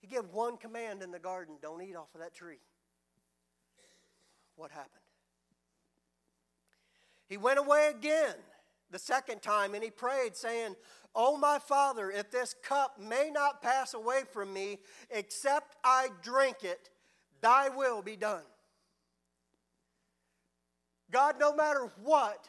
[0.01, 2.61] He gave one command in the garden don't eat off of that tree.
[4.57, 4.93] What happened?
[7.29, 8.35] He went away again
[8.91, 10.77] the second time and he prayed, saying,
[11.15, 14.79] Oh, my Father, if this cup may not pass away from me
[15.11, 16.91] except I drink it,
[17.41, 18.43] thy will be done.
[21.11, 22.49] God, no matter what,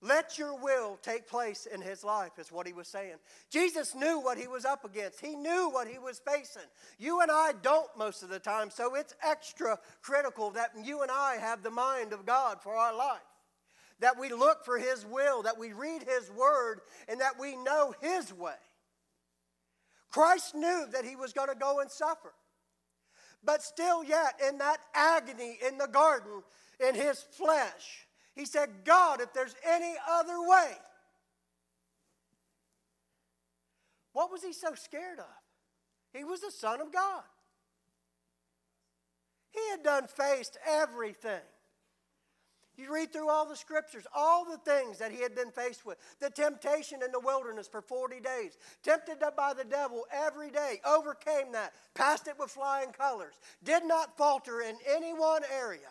[0.00, 3.16] let your will take place in his life, is what he was saying.
[3.50, 6.68] Jesus knew what he was up against, he knew what he was facing.
[6.98, 11.10] You and I don't most of the time, so it's extra critical that you and
[11.10, 13.18] I have the mind of God for our life.
[14.00, 17.92] That we look for his will, that we read his word, and that we know
[18.00, 18.52] his way.
[20.10, 22.32] Christ knew that he was going to go and suffer.
[23.44, 26.42] But still, yet, in that agony in the garden,
[26.86, 30.72] in his flesh, he said, God, if there's any other way.
[34.12, 35.24] What was he so scared of?
[36.12, 37.22] He was the Son of God.
[39.50, 41.40] He had done faced everything.
[42.76, 45.98] You read through all the scriptures, all the things that he had been faced with.
[46.20, 51.50] The temptation in the wilderness for 40 days, tempted by the devil every day, overcame
[51.52, 55.88] that, passed it with flying colors, did not falter in any one area.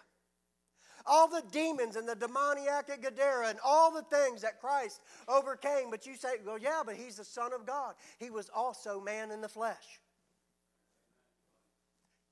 [1.08, 5.90] All the demons and the demoniac at Gadara and all the things that Christ overcame.
[5.90, 7.96] But you say, well, yeah, but he's the Son of God.
[8.20, 10.02] He was also man in the flesh.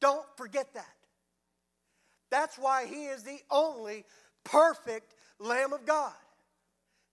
[0.01, 0.93] Don't forget that.
[2.29, 4.03] That's why he is the only
[4.43, 6.13] perfect Lamb of God.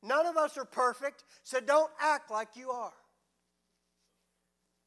[0.03, 2.93] None of us are perfect, so don't act like you are.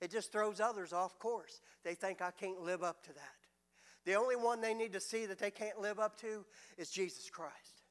[0.01, 1.61] It just throws others off course.
[1.84, 3.35] They think I can't live up to that.
[4.06, 6.45] The only one they need to see that they can't live up to
[6.78, 7.82] is Jesus Christ.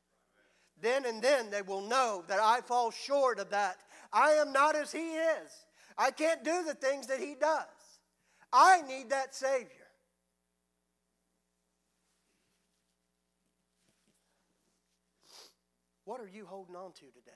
[0.80, 3.78] Then and then they will know that I fall short of that.
[4.12, 5.50] I am not as He is.
[5.98, 7.66] I can't do the things that He does.
[8.52, 9.68] I need that Savior.
[16.04, 17.32] What are you holding on to today?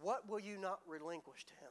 [0.00, 1.70] What will you not relinquish to Him?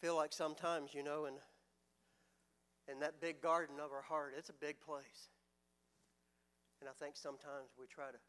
[0.00, 1.34] Feel like sometimes, you know, in,
[2.90, 5.32] in that big garden of our heart, it's a big place.
[6.80, 8.20] And I think sometimes we try to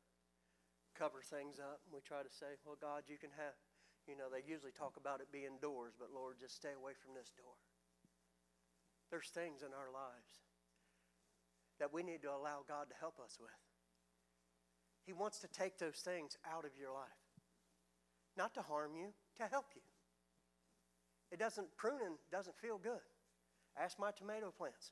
[0.96, 3.54] cover things up and we try to say, well, God, you can have,
[4.08, 7.14] you know, they usually talk about it being doors, but Lord, just stay away from
[7.14, 7.60] this door.
[9.12, 10.44] There's things in our lives
[11.80, 13.62] that we need to allow God to help us with.
[15.06, 17.22] He wants to take those things out of your life,
[18.36, 19.87] not to harm you, to help you.
[21.32, 23.04] It doesn't, pruning doesn't feel good.
[23.78, 24.92] Ask my tomato plants.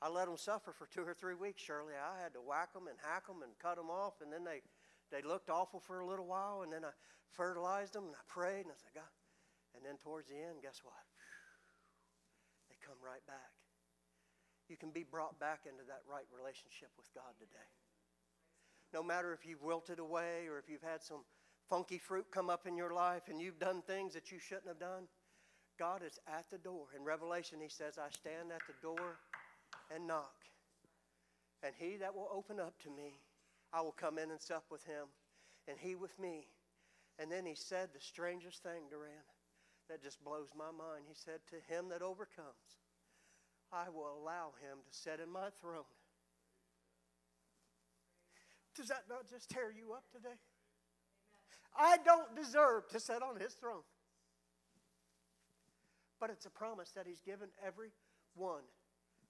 [0.00, 1.94] I let them suffer for two or three weeks, Shirley.
[1.94, 4.60] I had to whack them and hack them and cut them off, and then they,
[5.10, 6.92] they looked awful for a little while, and then I
[7.32, 9.12] fertilized them, and I prayed, and I said, God.
[9.74, 11.00] And then towards the end, guess what?
[12.68, 13.56] They come right back
[14.68, 17.70] you can be brought back into that right relationship with God today.
[18.94, 21.22] No matter if you've wilted away or if you've had some
[21.68, 24.78] funky fruit come up in your life and you've done things that you shouldn't have
[24.78, 25.08] done,
[25.78, 26.86] God is at the door.
[26.96, 29.18] In Revelation, He says, I stand at the door
[29.94, 30.34] and knock.
[31.62, 33.18] And he that will open up to me,
[33.72, 35.06] I will come in and sup with him,
[35.66, 36.46] and he with me.
[37.18, 39.24] And then he said the strangest thing, Duran,
[39.88, 41.04] that just blows my mind.
[41.08, 42.78] He said, To him that overcomes,
[43.72, 45.90] I will allow him to sit in my throne.
[48.76, 50.36] Does that not just tear you up today?
[51.78, 53.82] I don't deserve to sit on his throne.
[56.18, 57.90] But it's a promise that he's given every
[58.34, 58.62] one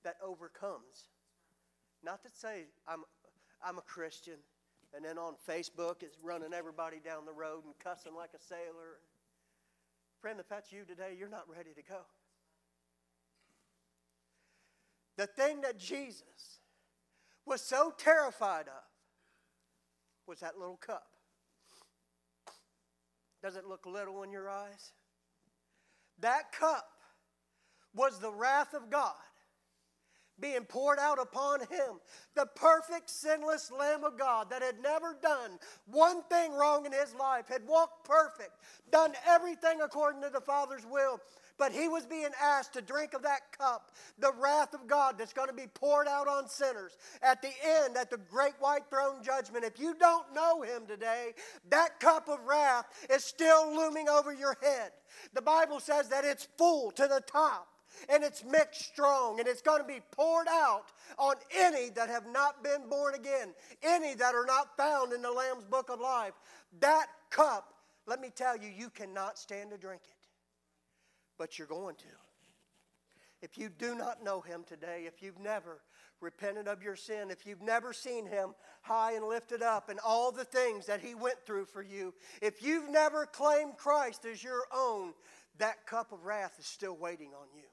[0.04, 1.08] that overcomes.
[2.04, 3.02] Not to say I'm,
[3.64, 4.36] I'm a Christian
[4.94, 9.00] and then on Facebook is running everybody down the road and cussing like a sailor.
[10.22, 12.00] Friend, if that's you today, you're not ready to go.
[15.16, 16.60] The thing that Jesus
[17.44, 18.84] was so terrified of
[20.26, 21.08] was that little cup.
[23.46, 24.90] Does it look little in your eyes?
[26.18, 26.88] That cup
[27.94, 29.14] was the wrath of God
[30.40, 32.00] being poured out upon him.
[32.34, 37.14] The perfect, sinless Lamb of God that had never done one thing wrong in his
[37.14, 38.50] life, had walked perfect,
[38.90, 41.20] done everything according to the Father's will.
[41.58, 45.32] But he was being asked to drink of that cup, the wrath of God that's
[45.32, 49.22] going to be poured out on sinners at the end, at the great white throne
[49.22, 49.64] judgment.
[49.64, 51.32] If you don't know him today,
[51.70, 54.90] that cup of wrath is still looming over your head.
[55.32, 57.68] The Bible says that it's full to the top
[58.10, 62.26] and it's mixed strong and it's going to be poured out on any that have
[62.26, 66.34] not been born again, any that are not found in the Lamb's book of life.
[66.80, 67.72] That cup,
[68.06, 70.15] let me tell you, you cannot stand to drink it
[71.38, 72.04] but you're going to.
[73.42, 75.82] If you do not know him today, if you've never
[76.20, 80.32] repented of your sin, if you've never seen him high and lifted up and all
[80.32, 84.62] the things that he went through for you, if you've never claimed Christ as your
[84.74, 85.12] own,
[85.58, 87.68] that cup of wrath is still waiting on you.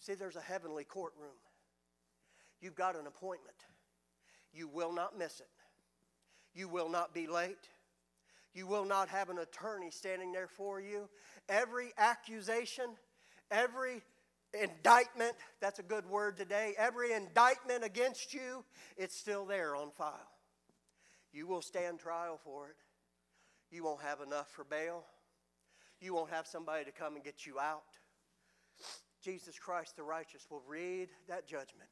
[0.00, 1.36] See, there's a heavenly courtroom.
[2.60, 3.56] You've got an appointment.
[4.52, 5.46] You will not miss it.
[6.54, 7.68] You will not be late.
[8.54, 11.08] You will not have an attorney standing there for you.
[11.48, 12.86] Every accusation,
[13.50, 14.02] every
[14.52, 18.64] indictment, that's a good word today, every indictment against you,
[18.96, 20.30] it's still there on file.
[21.32, 22.76] You will stand trial for it.
[23.70, 25.04] You won't have enough for bail.
[26.00, 27.82] You won't have somebody to come and get you out.
[29.22, 31.90] Jesus Christ the righteous will read that judgment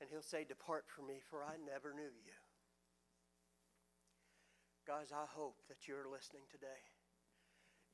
[0.00, 2.36] and he'll say, Depart from me, for I never knew you.
[4.86, 6.82] Guys, I hope that you're listening today.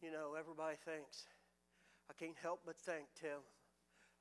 [0.01, 1.29] You know, everybody thinks,
[2.09, 3.45] I can't help but think, Tim,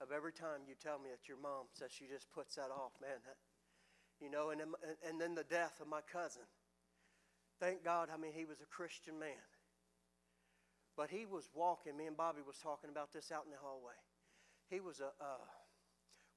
[0.02, 2.92] of every time you tell me that your mom says she just puts that off,
[3.02, 3.20] man.
[3.24, 3.40] That,
[4.20, 4.62] you know, and,
[5.08, 6.44] and then the death of my cousin.
[7.60, 9.44] Thank God, I mean, he was a Christian man.
[10.96, 13.96] But he was walking, me and Bobby was talking about this out in the hallway.
[14.70, 15.38] He was a, a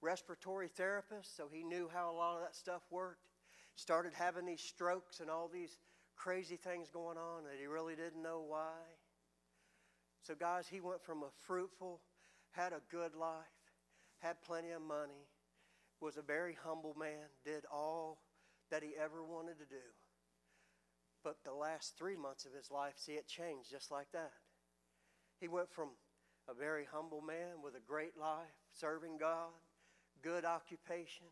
[0.01, 3.27] respiratory therapist, so he knew how a lot of that stuff worked.
[3.75, 5.79] Started having these strokes and all these
[6.15, 8.79] crazy things going on that he really didn't know why.
[10.23, 12.01] So, guys, he went from a fruitful,
[12.53, 13.59] had a good life,
[14.21, 15.27] had plenty of money,
[16.01, 18.19] was a very humble man, did all
[18.71, 19.83] that he ever wanted to do.
[21.25, 24.33] But the last three months of his life, see, it changed just like that.
[25.41, 25.91] He went from
[26.49, 29.51] a very humble man with a great life, serving God,
[30.23, 31.27] good occupation,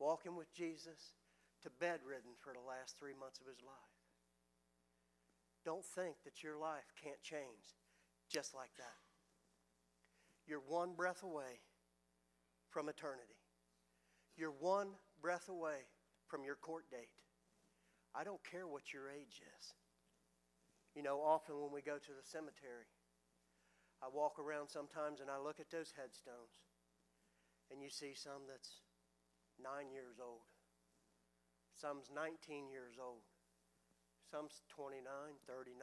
[0.00, 1.14] walking with Jesus,
[1.62, 3.94] to bedridden for the last three months of his life.
[5.64, 7.78] Don't think that your life can't change
[8.32, 8.96] just like that.
[10.46, 11.60] You're one breath away
[12.70, 13.36] from eternity.
[14.36, 14.88] You're one
[15.20, 15.84] breath away
[16.26, 17.12] from your court date.
[18.14, 19.74] I don't care what your age is.
[20.96, 22.88] You know, often when we go to the cemetery,
[24.02, 26.64] I walk around sometimes and I look at those headstones,
[27.70, 28.82] and you see some that's
[29.62, 30.44] nine years old,
[31.72, 33.24] some's 19 years old,
[34.28, 35.04] some's 29,
[35.46, 35.78] 39,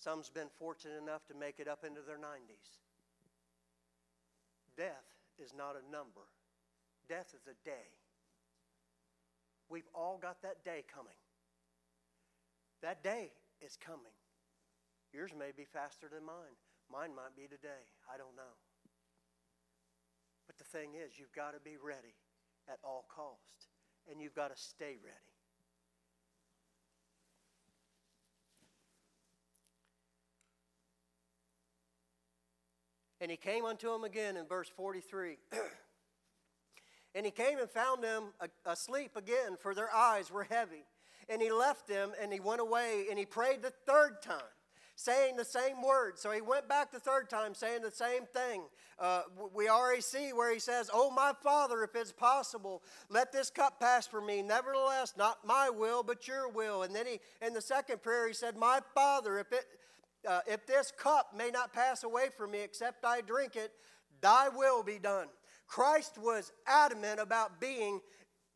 [0.00, 2.80] some's been fortunate enough to make it up into their 90s.
[4.76, 5.06] Death
[5.38, 6.24] is not a number,
[7.08, 7.92] death is a day.
[9.68, 11.14] We've all got that day coming.
[12.82, 14.16] That day is coming.
[15.12, 16.58] Yours may be faster than mine.
[16.90, 17.86] Mine might be today.
[18.12, 18.56] I don't know.
[20.46, 22.18] But the thing is, you've got to be ready
[22.66, 23.70] at all cost,
[24.10, 25.29] and you've got to stay ready.
[33.20, 35.36] And he came unto him again in verse 43.
[37.14, 38.32] and he came and found them
[38.64, 40.84] asleep again, for their eyes were heavy.
[41.28, 44.40] And he left them and he went away and he prayed the third time,
[44.96, 46.20] saying the same words.
[46.22, 48.62] So he went back the third time saying the same thing.
[48.98, 49.22] Uh,
[49.54, 53.78] we already see where he says, Oh, my Father, if it's possible, let this cup
[53.78, 54.42] pass from me.
[54.42, 56.82] Nevertheless, not my will, but your will.
[56.82, 59.66] And then he, in the second prayer, he said, My Father, if it
[60.28, 63.72] uh, if this cup may not pass away from me except I drink it,
[64.20, 65.28] thy will be done.
[65.66, 68.00] Christ was adamant about being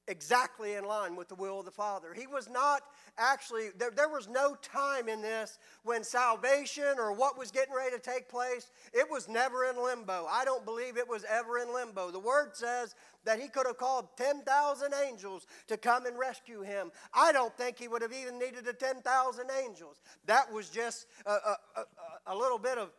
[0.08, 2.12] exactly in line with the will of the Father.
[2.14, 2.82] He was not
[3.16, 7.96] actually, there, there was no time in this when salvation or what was getting ready
[7.96, 10.26] to take place, it was never in limbo.
[10.30, 12.10] I don't believe it was ever in limbo.
[12.10, 12.94] The Word says
[13.24, 16.90] that He could have called 10,000 angels to come and rescue Him.
[17.12, 20.00] I don't think He would have even needed the 10,000 angels.
[20.26, 21.84] That was just a, a, a,
[22.28, 22.90] a little bit of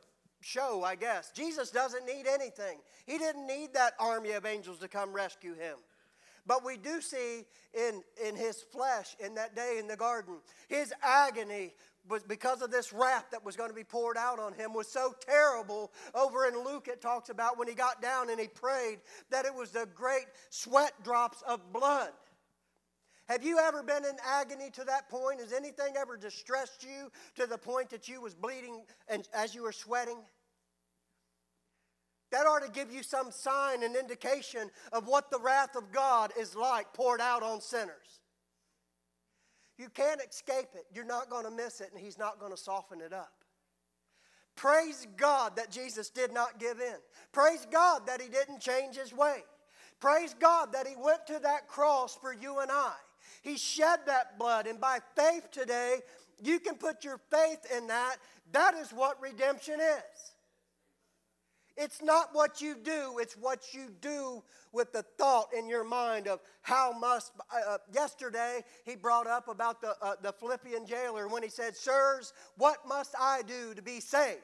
[0.42, 1.32] show, I guess.
[1.32, 2.78] Jesus doesn't need anything.
[3.06, 5.78] He didn't need that army of angels to come rescue him.
[6.48, 10.36] But we do see in, in his flesh in that day in the garden,
[10.68, 11.74] his agony
[12.08, 14.88] was because of this wrath that was going to be poured out on him was
[14.88, 15.92] so terrible.
[16.14, 19.00] Over in Luke, it talks about when he got down and he prayed
[19.32, 22.12] that it was the great sweat drops of blood.
[23.28, 25.40] Have you ever been in agony to that point?
[25.40, 29.64] Has anything ever distressed you to the point that you was bleeding and as you
[29.64, 30.20] were sweating?
[32.32, 36.32] That ought to give you some sign and indication of what the wrath of God
[36.40, 38.20] is like poured out on sinners.
[39.78, 40.86] You can't escape it.
[40.94, 43.32] You're not going to miss it, and He's not going to soften it up.
[44.56, 46.96] Praise God that Jesus did not give in.
[47.34, 49.44] Praise God that He didn't change His way.
[50.00, 52.94] Praise God that He went to that cross for you and I.
[53.42, 56.00] He shed that blood, and by faith today,
[56.42, 58.18] you can put your faith in that.
[58.52, 60.15] That is what redemption is.
[61.78, 64.42] It's not what you do, it's what you do
[64.72, 67.34] with the thought in your mind of how must.
[67.54, 71.76] Uh, uh, yesterday, he brought up about the, uh, the Philippian jailer when he said,
[71.76, 74.42] Sirs, what must I do to be saved?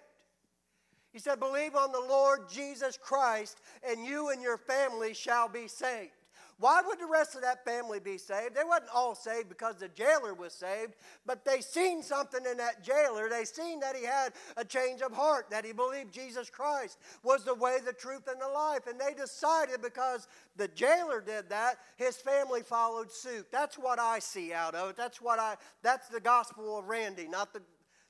[1.14, 5.68] He said, Believe on the Lord Jesus Christ, and you and your family shall be
[5.68, 6.12] saved.
[6.62, 8.54] Why would the rest of that family be saved?
[8.54, 10.94] They wasn't all saved because the jailer was saved,
[11.26, 13.30] but they seen something in that jailer.
[13.30, 17.44] They seen that he had a change of heart, that he believed Jesus Christ was
[17.44, 18.86] the way, the truth, and the life.
[18.86, 23.48] And they decided because the jailer did that, his family followed suit.
[23.52, 24.98] That's what I see out of it.
[24.98, 27.64] That's what I that's the gospel of Randy, not the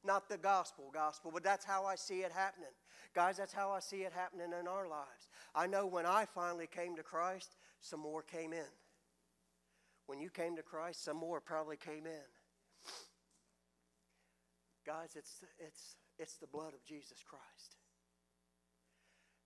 [0.03, 2.67] not the gospel gospel, but that's how I see it happening.
[3.13, 5.29] Guys, that's how I see it happening in our lives.
[5.53, 8.71] I know when I finally came to Christ, some more came in.
[10.05, 12.29] When you came to Christ, some more probably came in.
[14.85, 17.77] Guys, it's, it's, it's the blood of Jesus Christ.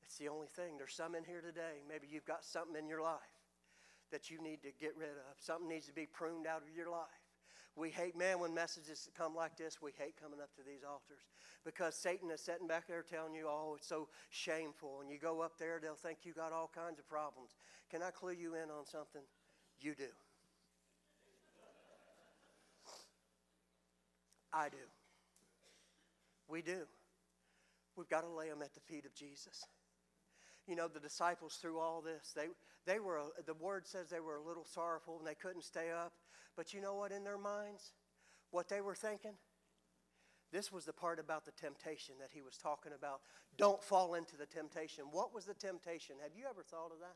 [0.03, 0.77] It's the only thing.
[0.77, 1.83] There's some in here today.
[1.89, 3.19] Maybe you've got something in your life
[4.11, 5.35] that you need to get rid of.
[5.39, 7.24] Something needs to be pruned out of your life.
[7.75, 11.19] We hate, man, when messages come like this, we hate coming up to these altars
[11.65, 15.01] because Satan is sitting back there telling you, oh, it's so shameful.
[15.01, 17.55] And you go up there, they'll think you got all kinds of problems.
[17.91, 19.21] Can I clue you in on something?
[19.81, 20.07] You do.
[24.53, 24.77] I do.
[26.47, 26.83] We do.
[27.97, 29.65] We've got to lay them at the feet of Jesus.
[30.65, 32.47] You know, the disciples through all this, they,
[32.85, 36.13] they were, the word says they were a little sorrowful and they couldn't stay up.
[36.55, 37.93] But you know what, in their minds,
[38.51, 39.33] what they were thinking?
[40.51, 43.21] This was the part about the temptation that he was talking about.
[43.57, 45.05] Don't fall into the temptation.
[45.11, 46.15] What was the temptation?
[46.21, 47.15] Have you ever thought of that?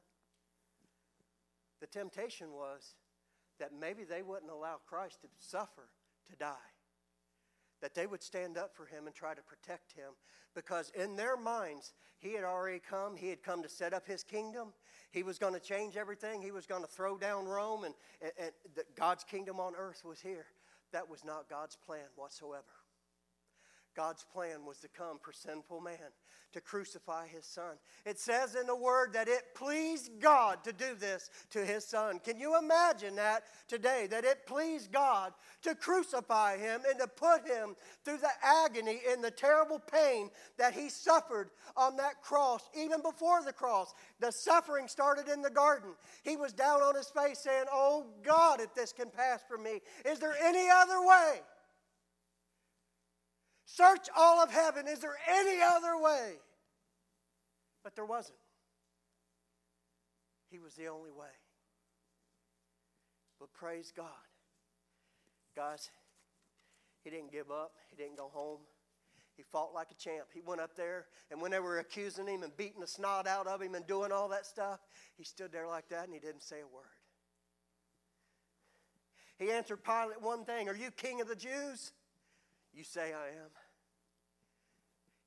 [1.80, 2.95] The temptation was
[3.60, 5.90] that maybe they wouldn't allow Christ to suffer,
[6.30, 6.56] to die.
[7.81, 10.11] That they would stand up for him and try to protect him.
[10.53, 13.15] Because in their minds, he had already come.
[13.15, 14.73] He had come to set up his kingdom.
[15.11, 16.41] He was going to change everything.
[16.41, 20.19] He was going to throw down Rome, and, and, and God's kingdom on earth was
[20.19, 20.45] here.
[20.91, 22.64] That was not God's plan whatsoever.
[23.95, 25.98] God's plan was to come for sinful man,
[26.53, 27.78] to crucify his son.
[28.06, 32.20] It says in the word that it pleased God to do this to his son.
[32.20, 34.07] Can you imagine that today?
[34.10, 35.34] That it pleased God
[35.64, 40.74] to crucify him and to put him through the agony and the terrible pain that
[40.74, 43.94] he suffered on that cross, even before the cross.
[44.20, 45.91] The suffering started in the garden.
[46.24, 49.82] He was down on his face saying, Oh God, if this can pass for me,
[50.06, 51.41] is there any other way?
[53.76, 54.88] Search all of heaven.
[54.88, 56.34] Is there any other way?
[57.84, 58.40] But there wasn't.
[60.50, 61.28] He was the only way.
[63.40, 64.08] But praise God.
[65.56, 65.90] Guys,
[67.04, 68.60] he didn't give up, he didn't go home.
[69.36, 70.26] He fought like a champ.
[70.34, 73.48] He went up there, and when they were accusing him and beating the snot out
[73.48, 74.80] of him and doing all that stuff,
[75.16, 76.84] he stood there like that and he didn't say a word.
[79.38, 81.94] He answered Pilate one thing Are you king of the Jews?
[82.80, 83.49] You say I am.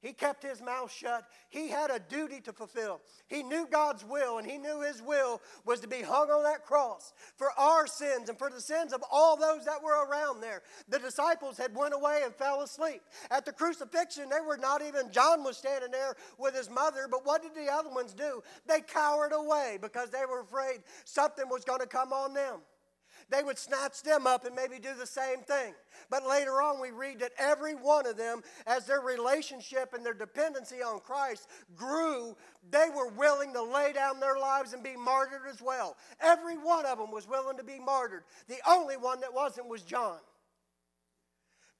[0.00, 1.26] He kept his mouth shut.
[1.50, 3.02] He had a duty to fulfill.
[3.26, 6.64] He knew God's will, and he knew his will was to be hung on that
[6.64, 10.62] cross for our sins and for the sins of all those that were around there.
[10.88, 13.02] The disciples had went away and fell asleep.
[13.30, 17.26] At the crucifixion, they were not even, John was standing there with his mother, but
[17.26, 18.42] what did the other ones do?
[18.66, 22.60] They cowered away because they were afraid something was going to come on them
[23.32, 25.74] they would snatch them up and maybe do the same thing.
[26.10, 30.14] But later on, we read that every one of them, as their relationship and their
[30.14, 32.36] dependency on Christ grew,
[32.70, 35.96] they were willing to lay down their lives and be martyred as well.
[36.20, 38.24] Every one of them was willing to be martyred.
[38.48, 40.18] The only one that wasn't was John.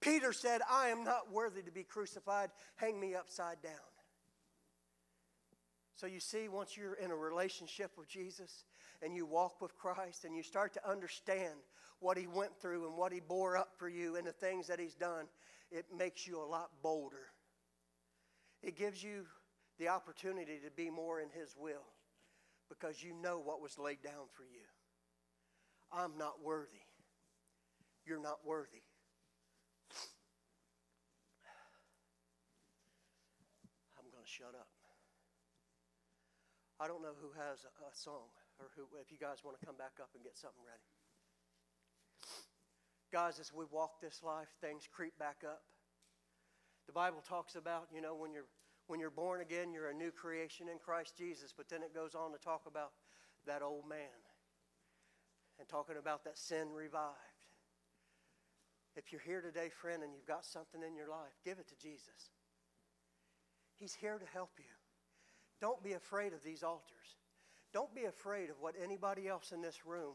[0.00, 2.50] Peter said, I am not worthy to be crucified.
[2.76, 3.74] Hang me upside down.
[5.94, 8.64] So you see, once you're in a relationship with Jesus,
[9.02, 11.54] and you walk with Christ and you start to understand
[11.98, 14.78] what He went through and what He bore up for you and the things that
[14.78, 15.26] He's done,
[15.70, 17.30] it makes you a lot bolder.
[18.62, 19.26] It gives you
[19.78, 21.86] the opportunity to be more in His will
[22.68, 24.66] because you know what was laid down for you.
[25.92, 26.86] I'm not worthy.
[28.06, 28.82] You're not worthy.
[33.98, 34.68] I'm going to shut up.
[36.80, 38.26] I don't know who has a, song
[38.62, 40.86] or who, if you guys want to come back up and get something ready.
[43.10, 45.62] Guys, as we walk this life, things creep back up.
[46.86, 48.48] The Bible talks about, you know, when you're
[48.86, 52.14] when you're born again, you're a new creation in Christ Jesus, but then it goes
[52.14, 52.90] on to talk about
[53.46, 54.20] that old man
[55.58, 57.16] and talking about that sin revived.
[58.96, 61.76] If you're here today, friend, and you've got something in your life, give it to
[61.76, 62.30] Jesus.
[63.78, 64.64] He's here to help you.
[65.60, 67.21] Don't be afraid of these altars.
[67.72, 70.14] Don't be afraid of what anybody else in this room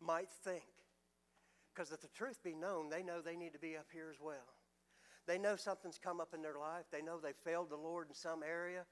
[0.00, 0.64] might think.
[1.74, 4.20] Because if the truth be known, they know they need to be up here as
[4.20, 4.54] well.
[5.26, 6.84] They know something's come up in their life.
[6.90, 8.84] They know they failed the Lord in some area.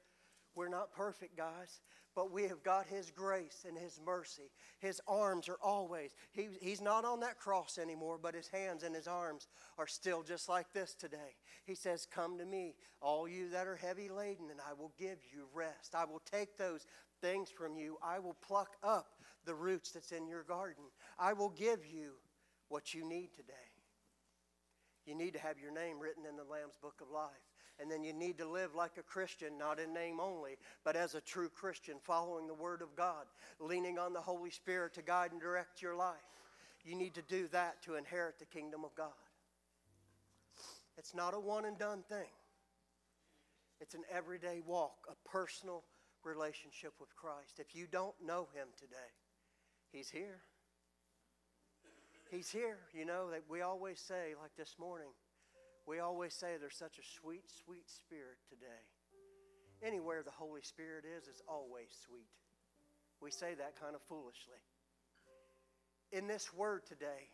[0.55, 1.81] We're not perfect, guys,
[2.15, 4.51] but we have got His grace and His mercy.
[4.81, 8.95] His arms are always, he, He's not on that cross anymore, but His hands and
[8.95, 9.49] His arms
[9.79, 11.37] are still just like this today.
[11.65, 15.19] He says, Come to me, all you that are heavy laden, and I will give
[15.33, 15.95] you rest.
[15.95, 16.87] I will take those
[17.23, 17.97] things from you.
[18.03, 19.07] I will pluck up
[19.47, 20.85] the roots that's in your garden.
[21.19, 22.11] I will give you
[22.69, 23.53] what you need today.
[25.07, 27.31] You need to have your name written in the Lamb's Book of Life.
[27.81, 31.15] And then you need to live like a Christian, not in name only, but as
[31.15, 33.27] a true Christian, following the Word of God,
[33.59, 36.17] leaning on the Holy Spirit to guide and direct your life.
[36.85, 39.09] You need to do that to inherit the kingdom of God.
[40.99, 42.31] It's not a one and done thing,
[43.81, 45.83] it's an everyday walk, a personal
[46.25, 47.59] relationship with Christ.
[47.59, 49.13] If you don't know Him today,
[49.91, 50.41] He's here.
[52.31, 52.79] He's here.
[52.95, 55.11] You know, that we always say, like this morning,
[55.87, 58.83] we always say there's such a sweet, sweet spirit today.
[59.83, 62.31] Anywhere the Holy Spirit is, is always sweet.
[63.21, 64.63] We say that kind of foolishly.
[66.13, 67.29] In this word today,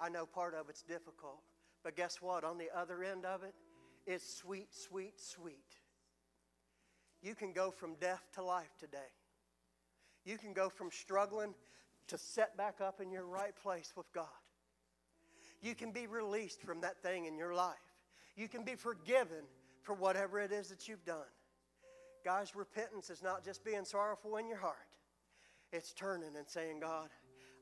[0.00, 1.40] I know part of it's difficult,
[1.82, 2.42] but guess what?
[2.42, 3.54] On the other end of it,
[4.06, 5.76] it's sweet, sweet, sweet.
[7.24, 8.98] You can go from death to life today.
[10.26, 11.54] You can go from struggling
[12.08, 14.26] to set back up in your right place with God.
[15.62, 17.76] You can be released from that thing in your life.
[18.36, 19.44] You can be forgiven
[19.82, 21.32] for whatever it is that you've done.
[22.26, 24.76] Guys, repentance is not just being sorrowful in your heart,
[25.72, 27.08] it's turning and saying, God,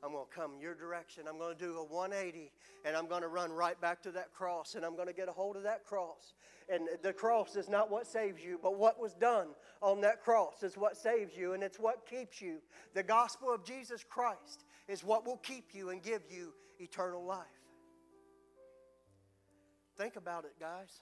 [0.04, 1.24] I'm going to come your direction.
[1.28, 2.50] I'm going to do a 180
[2.84, 5.28] and I'm going to run right back to that cross and I'm going to get
[5.28, 6.34] a hold of that cross.
[6.68, 9.48] And the cross is not what saves you, but what was done
[9.80, 12.58] on that cross is what saves you and it's what keeps you.
[12.94, 17.46] The gospel of Jesus Christ is what will keep you and give you eternal life.
[19.96, 21.00] Think about it, guys.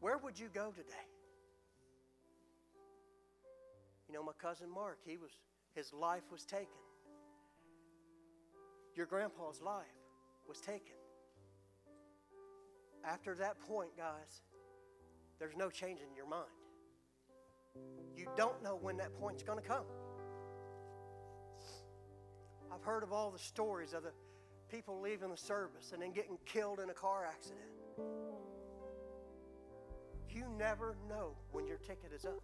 [0.00, 0.94] Where would you go today?
[4.08, 5.32] You know, my cousin Mark, he was
[5.76, 6.85] his life was taken.
[8.96, 9.84] Your grandpa's life
[10.48, 10.96] was taken.
[13.04, 14.42] After that point, guys,
[15.38, 16.46] there's no changing your mind.
[18.16, 19.84] You don't know when that point's going to come.
[22.72, 24.12] I've heard of all the stories of the
[24.70, 27.60] people leaving the service and then getting killed in a car accident.
[30.30, 32.42] You never know when your ticket is up.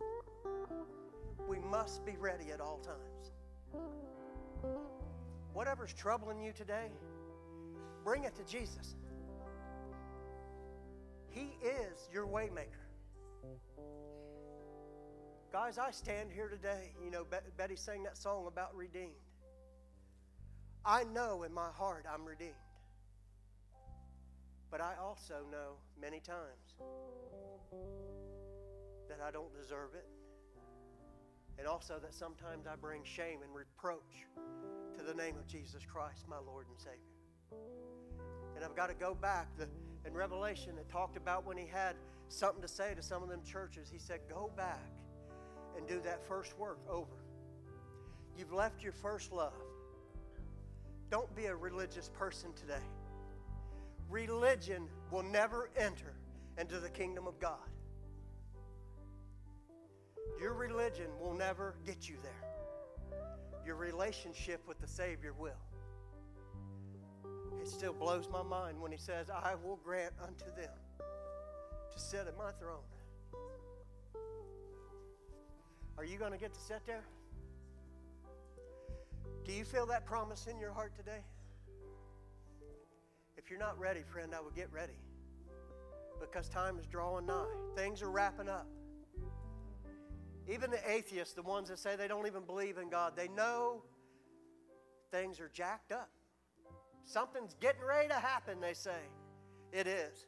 [1.49, 3.33] We must be ready at all times.
[5.53, 6.91] Whatever's troubling you today,
[8.05, 8.97] bring it to Jesus.
[11.29, 12.83] He is your waymaker.
[15.53, 16.93] Guys, I stand here today.
[17.05, 17.27] You know,
[17.59, 19.13] Betty sang that song about redeemed.
[20.85, 22.53] I know in my heart I'm redeemed.
[24.71, 26.75] But I also know many times
[29.09, 30.07] that I don't deserve it.
[31.63, 34.27] And also that sometimes I bring shame and reproach
[34.99, 37.63] to the name of Jesus Christ, my Lord and Savior.
[38.57, 39.47] And I've got to go back.
[39.57, 39.69] The,
[40.05, 41.95] in Revelation, it talked about when he had
[42.29, 43.89] something to say to some of them churches.
[43.89, 44.91] He said, Go back
[45.77, 47.23] and do that first work over.
[48.37, 49.53] You've left your first love.
[51.13, 52.85] Don't be a religious person today.
[54.11, 56.15] Religion will never enter
[56.59, 57.72] into the kingdom of God.
[60.43, 63.21] Your religion will never get you there.
[63.65, 65.53] Your relationship with the Savior will.
[67.61, 70.75] It still blows my mind when He says, I will grant unto them
[71.93, 72.83] to sit at my throne.
[75.97, 77.05] Are you going to get to sit there?
[79.45, 81.21] Do you feel that promise in your heart today?
[83.37, 84.99] If you're not ready, friend, I would get ready
[86.21, 87.47] because time is drawing nigh.
[87.77, 88.67] Things are wrapping up.
[90.49, 93.83] Even the atheists, the ones that say they don't even believe in God, they know
[95.11, 96.11] things are jacked up.
[97.05, 98.99] Something's getting ready to happen, they say.
[99.73, 100.27] It is.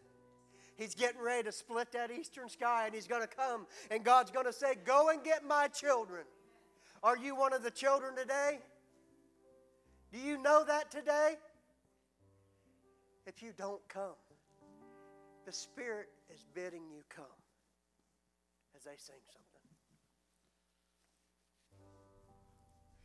[0.76, 4.30] He's getting ready to split that eastern sky and he's going to come and God's
[4.30, 6.24] going to say, Go and get my children.
[7.02, 8.58] Are you one of the children today?
[10.12, 11.34] Do you know that today?
[13.26, 14.16] If you don't come,
[15.46, 17.24] the Spirit is bidding you come
[18.76, 19.43] as they sing something.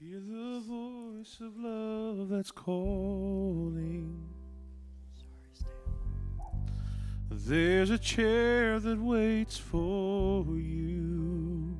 [0.01, 4.29] Hear the voice of love that's calling.
[7.29, 11.77] There's a chair that waits for you.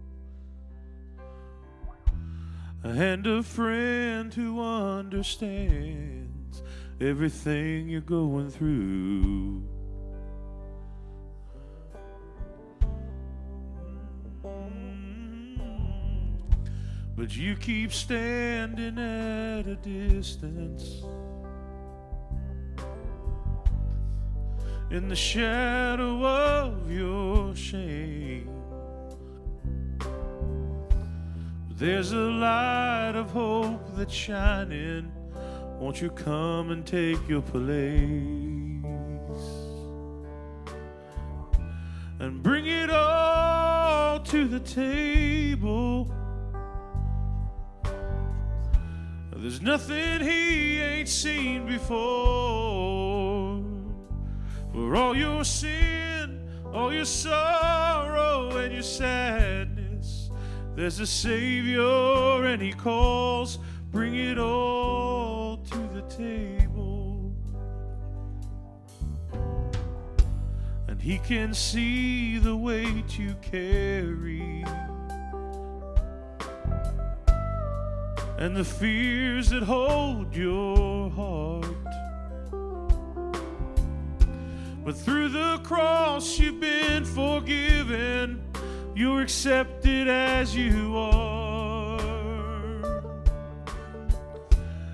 [2.84, 6.62] And a friend who understands
[7.00, 9.64] everything you're going through.
[17.20, 21.04] But you keep standing at a distance.
[24.90, 28.50] In the shadow of your shame,
[31.72, 35.12] there's a light of hope that's shining.
[35.78, 38.30] Won't you come and take your place?
[42.22, 46.12] and bring it all to the table.
[49.42, 53.64] There's nothing he ain't seen before.
[54.74, 56.42] For all your sin,
[56.74, 60.30] all your sorrow, and your sadness,
[60.76, 63.60] there's a Savior, and he calls,
[63.92, 67.34] bring it all to the table.
[70.90, 74.66] And he can see the weight you carry.
[78.40, 81.66] And the fears that hold your heart.
[84.86, 88.42] But through the cross, you've been forgiven,
[88.96, 92.00] you're accepted as you are.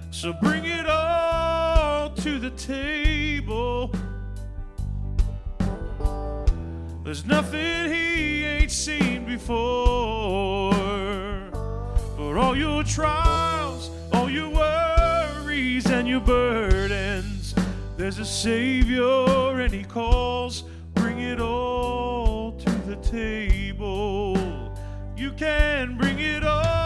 [0.10, 3.92] So bring it all to the table.
[7.04, 10.55] There's nothing he ain't seen before.
[12.36, 17.56] For all your trials, all your worries, and your burdens,
[17.96, 24.36] there's a Savior, and He calls, bring it all to the table.
[25.16, 26.85] You can bring it all.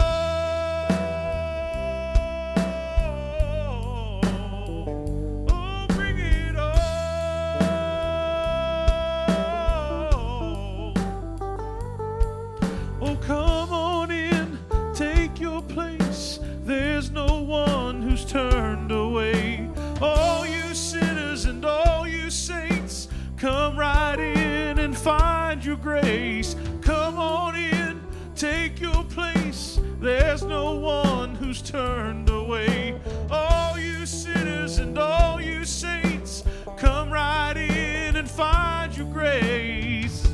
[25.00, 26.54] Find your grace.
[26.82, 28.02] Come on in,
[28.34, 29.80] take your place.
[29.98, 33.00] There's no one who's turned away.
[33.30, 36.44] All you sinners and all you saints,
[36.76, 40.28] come right in and find your grace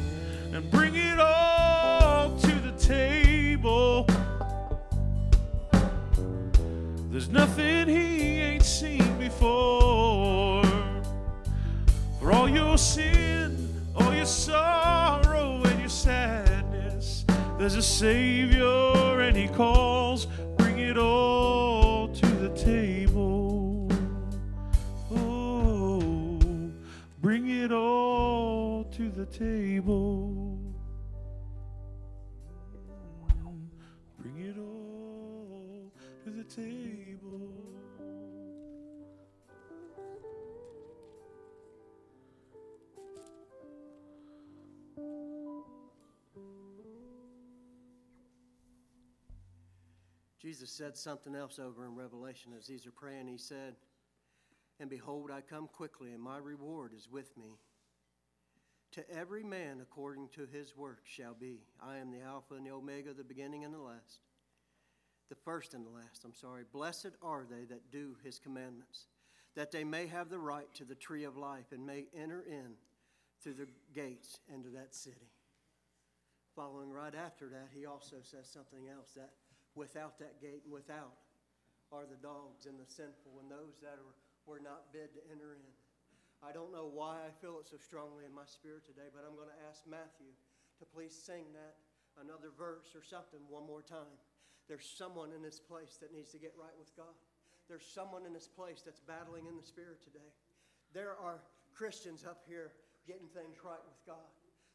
[0.53, 4.07] and bring it all to the table.
[7.11, 10.65] There's nothing he ain't seen before.
[12.19, 13.56] For all your sin, all
[14.27, 17.25] your sorrow, and your sadness,
[17.59, 20.27] there's a Savior, and he calls,
[20.59, 23.89] bring it all to the table.
[25.13, 26.41] Oh,
[27.21, 30.46] bring it all to the table.
[50.47, 53.27] Jesus said something else over in Revelation as these are praying.
[53.27, 53.75] He said,
[54.79, 57.59] And behold, I come quickly, and my reward is with me.
[58.93, 61.63] To every man according to his work shall be.
[61.83, 64.21] I am the Alpha and the Omega, the beginning and the last.
[65.31, 66.63] The first and the last, I'm sorry.
[66.73, 69.09] Blessed are they that do his commandments,
[69.57, 72.75] that they may have the right to the tree of life and may enter in
[73.43, 75.33] through the gates into that city.
[76.55, 79.31] Following right after that, he also says something else that
[79.77, 81.15] without that gate and without
[81.95, 84.17] are the dogs and the sinful and those that are,
[84.49, 85.71] were not bid to enter in.
[86.43, 89.39] I don't know why I feel it so strongly in my spirit today, but I'm
[89.39, 90.35] going to ask Matthew
[90.83, 91.79] to please sing that
[92.19, 94.19] another verse or something one more time.
[94.67, 97.15] There's someone in this place that needs to get right with God.
[97.71, 100.33] There's someone in this place that's battling in the spirit today.
[100.93, 101.39] There are
[101.75, 102.73] Christians up here
[103.07, 104.31] getting things right with God.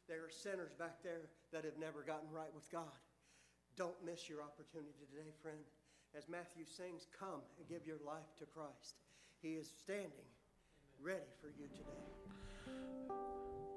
[0.08, 2.96] There are sinners back there that have never gotten right with God.
[3.76, 5.64] Don't miss your opportunity today, friend.
[6.16, 8.96] As Matthew sings, Come and give your life to Christ.
[9.40, 10.28] He is standing
[11.02, 13.14] ready for you today.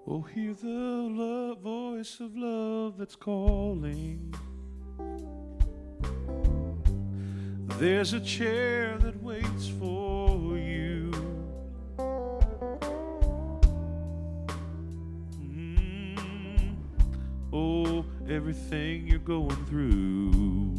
[0.07, 4.35] Oh, hear the love, voice of love that's calling.
[7.79, 10.04] There's a chair that waits for
[18.29, 20.73] everything you're going through.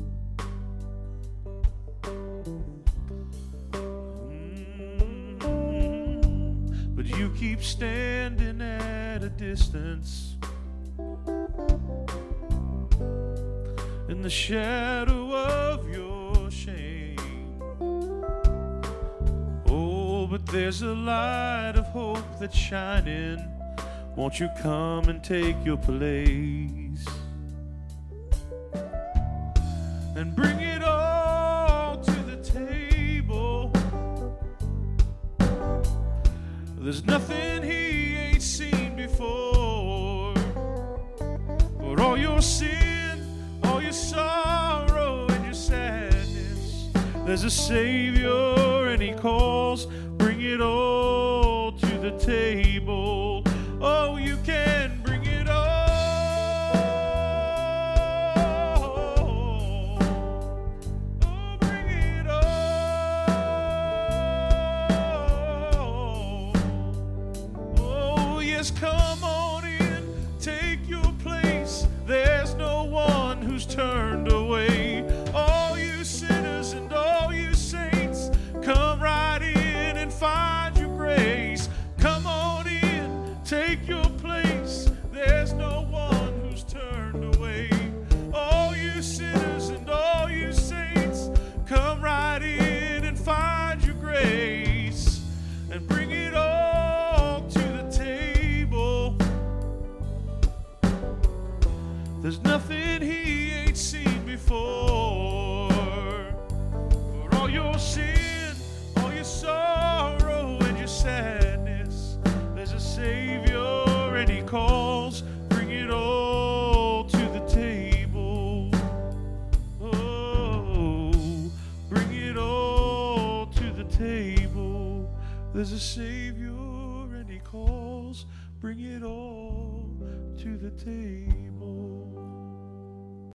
[6.94, 10.36] But you keep standing at a distance.
[14.09, 17.16] In the shadow of your shame.
[19.68, 23.52] Oh, but there's a light of hope that's shining.
[24.16, 26.85] Won't you come and take your place?
[30.16, 33.70] and bring it all to the table.
[36.78, 40.32] There's nothing he ain't seen before,
[41.78, 46.88] but all your sin, all your sorrow, and your sadness,
[47.26, 49.84] there's a Savior, and he calls,
[50.16, 53.05] bring it all to the table.